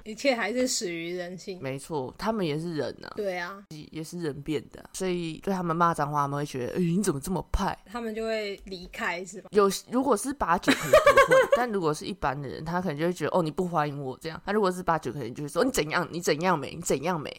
[0.05, 1.59] 一切还是始于人性。
[1.63, 3.57] 没错，他们也是人呢、对啊，
[3.91, 7.77] 也是人变的，所以对他们骂脏话，他们会觉得，哎、你怎么这么派？
[7.91, 9.49] 他们就会离开，是吧？
[9.53, 14.41] 有如果是八九可能不会， 但如果是一般的人，他可能就会觉得哦你不欢迎我这样。
[14.45, 17.35] 他如果是八九，可能就会说你怎样，你怎样美，你怎样美。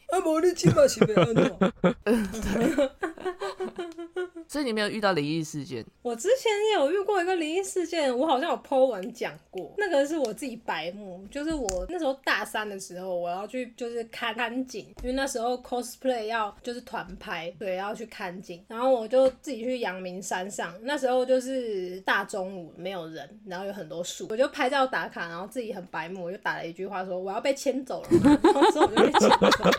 [4.47, 9.71] 所以你没有遇到灵异事件，我之前有遇过一个灵异事件，我好像有 po 文讲过。
[9.77, 18.63] 那个是我自己白目，就是我那时候大三的时候，我要去就是看看景，因为那时候 cosplay 要就是团拍，对，要去看景。
[18.67, 28.09] 然后我就自己去阳明山上，那时候就是大中午没有人，然后有很多树，我就拍照打卡，然后自己很白目，我就打了一句话说我要被牵走了，
[28.43, 29.71] 然后之后我就被牵走了。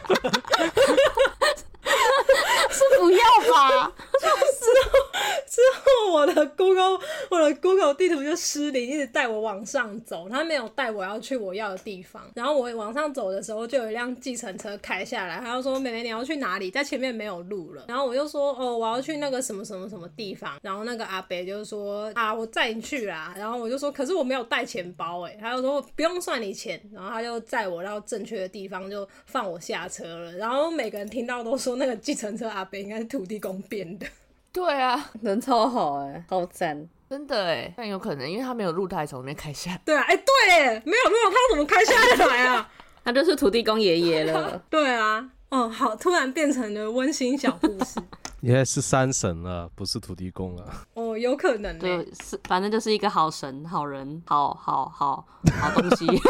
[3.10, 3.92] 不要吧？
[4.20, 4.98] 之 后
[5.46, 6.98] 之后我的 Google
[7.30, 12.22] 我的 Google 地图就失灵，一直带我往上走，他没有带我要去我要的地方。
[12.34, 16.70] 然后我往上走的时候，就有一辆计程车开下来，他就说：“妹妹，你要去哪里？
[16.70, 30.32] 在前面没有路了。”然后我就说：“哦，我要去那个什么什么什么地方。”然后那个阿伯就说：“啊，我载你去啦。”然后我就说：“可是我没有带钱包。”哎，他就说：“不用算你钱。”然后他就载我到正确的地方，就放我下车了。
[30.32, 34.06] 然后每个人听到都说那个计程车阿伯应该是土地公变的。
[34.52, 36.88] 对啊，人超好哎，好赞！
[37.08, 39.76] 真的哎，但有可能因为他没有路，他还从那边开下。
[39.84, 42.70] 对啊，哎，对，没有路，他怎么开下来啊？
[43.04, 44.62] 他就是土地公爷爷了。
[44.68, 48.00] 对啊，哦，好，突然变成了温馨小故事。
[48.42, 50.64] 应该是山神了，不是土地公了。
[50.94, 51.78] 哦，有可能。
[51.78, 55.26] 对，是，反正就是一个好神、好人、好好好
[55.60, 56.06] 好东西。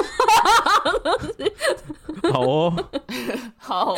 [2.33, 2.91] 好哦，
[3.57, 3.95] 好，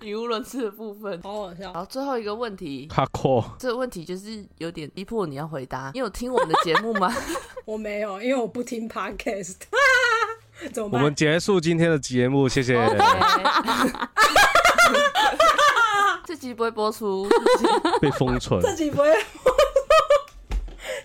[0.00, 1.72] 语无伦次的部分，好好笑。
[1.72, 5.90] 好，最后一个问题，卡阔，这个问题就是有点逼迫你要回答。
[5.94, 7.12] 你有听我们的节目吗？
[7.64, 9.56] 我没有，因为我不听 podcast。
[10.72, 11.00] 怎么办？
[11.00, 12.74] 我们结束今天的节目，谢谢。
[12.74, 12.96] 这
[16.42, 17.28] 集不会播出，
[18.02, 18.60] 被封存。
[18.60, 19.08] 这集不会。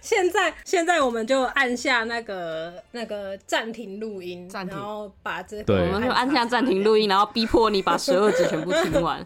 [0.01, 9.25] 现在，现在我们就按下那个那个暂停录音，然后把这个，我们就按下暂停录音，然后逼迫你把十二集全部听完。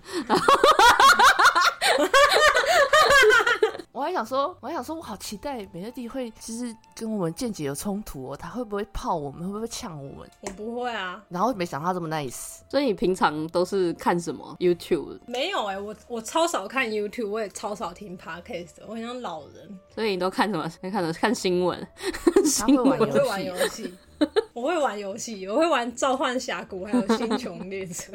[4.01, 10.27] 我还想说，我还想说，我好期待美乐蒂会，就是跟我们见解有冲突哦，他会不会泡我们，会不会呛我们？
[10.39, 11.23] 我不会啊。
[11.29, 15.19] 然后没想到他这么 nice，所以你平常都是看什么 YouTube？
[15.27, 19.79] 没有哎，我我超少看 YouTube，我也超少听 Podcast，我很像老人。
[19.93, 20.63] 所以你都看什么？
[20.81, 21.13] 看什么？
[21.13, 21.87] 看新闻？
[22.43, 22.99] 新闻？
[22.99, 23.93] 我会玩游戏。
[24.53, 28.13] 我会玩游戏，我会玩召唤峡谷，还有星穹列车。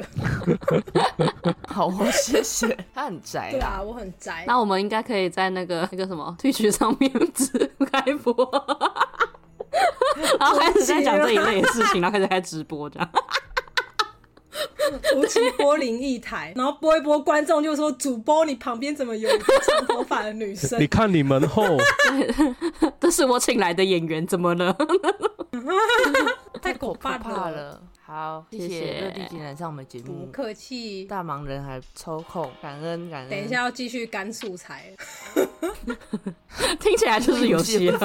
[1.67, 2.77] 好，谢谢。
[2.93, 4.43] 他很宅，对啊，我很宅。
[4.47, 8.33] 那我们应该可以在那个那个什么推曲上面直开播，
[10.39, 13.09] 然后开始在讲这一类的事情，然后开始开直播这样。
[15.11, 21.63] 夫妻播灵异台，然后播一播，观众就说：“主播，你旁边怎么有一个长头发的女生？”你看你门后，
[22.99, 24.75] 这是我请来的演员，怎么了？
[26.61, 27.17] 太可怕
[27.49, 27.81] 了！
[28.05, 31.03] 好，谢谢乐蒂竟然上我们节目，不客气。
[31.05, 33.29] 大忙人还抽空，感恩感恩。
[33.29, 34.93] 等一下要继续干素材，
[36.79, 37.99] 听起来就是有戏了。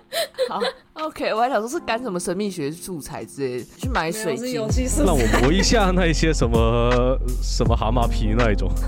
[0.48, 0.60] 好
[0.94, 4.54] ，OK，我还想说是干什么神秘学素材之类，去买水晶，
[5.04, 8.70] 让我磨一下那一些什么什么蛤蟆皮那一种。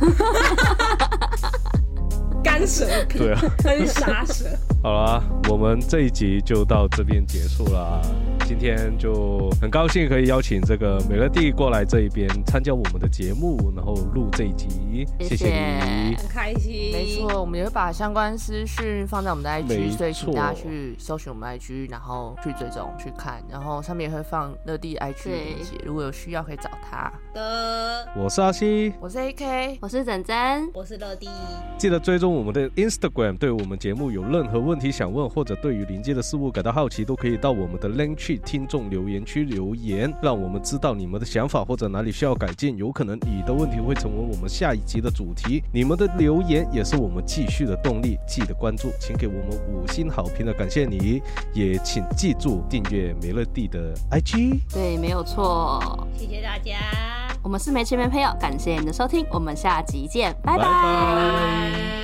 [2.44, 4.44] 干舌皮，对啊，那是杀蛇。
[4.84, 8.02] 好了，我们这一集就到这边结束了。
[8.46, 16.92] 今天就很高兴可以邀请这个美乐蒂过来这一边参加我们的节目，然后录这一集，谢谢你，很开心。
[16.92, 27.10] 没错，我们也会把相关资讯放在我们的 IG，所以请大家去搜寻我们 IG，然后去追踪去看，然后上面也会放乐蒂 IG 的链接，如果有需要可以找他。
[27.34, 31.28] 的，我是阿西，我是 AK，我是珍珍，我是乐蒂。
[31.76, 38.38] 记得追踪我们的 Instagram，对我们节目有任何问题想问，或者对于临界的事物感到好奇，都可以到我们的 Link 去。
[38.44, 42.76] 听众留言区留言，让我们知道你们的想法或者哪里需要改进。
[42.76, 45.62] 有可能你的问题会成为我们下一集的主题。
[45.72, 48.16] 你们的留言也是我们继续的动力。
[48.28, 51.20] 记得关注，请给我们五星好评的，感谢你。
[51.52, 54.60] 也请记住订阅美乐蒂的 IG。
[54.72, 56.06] 对，没有错。
[56.16, 57.23] 谢谢大家。
[57.42, 62.03] 我们是没钱没朋友感谢你的收听我们下集见拜拜。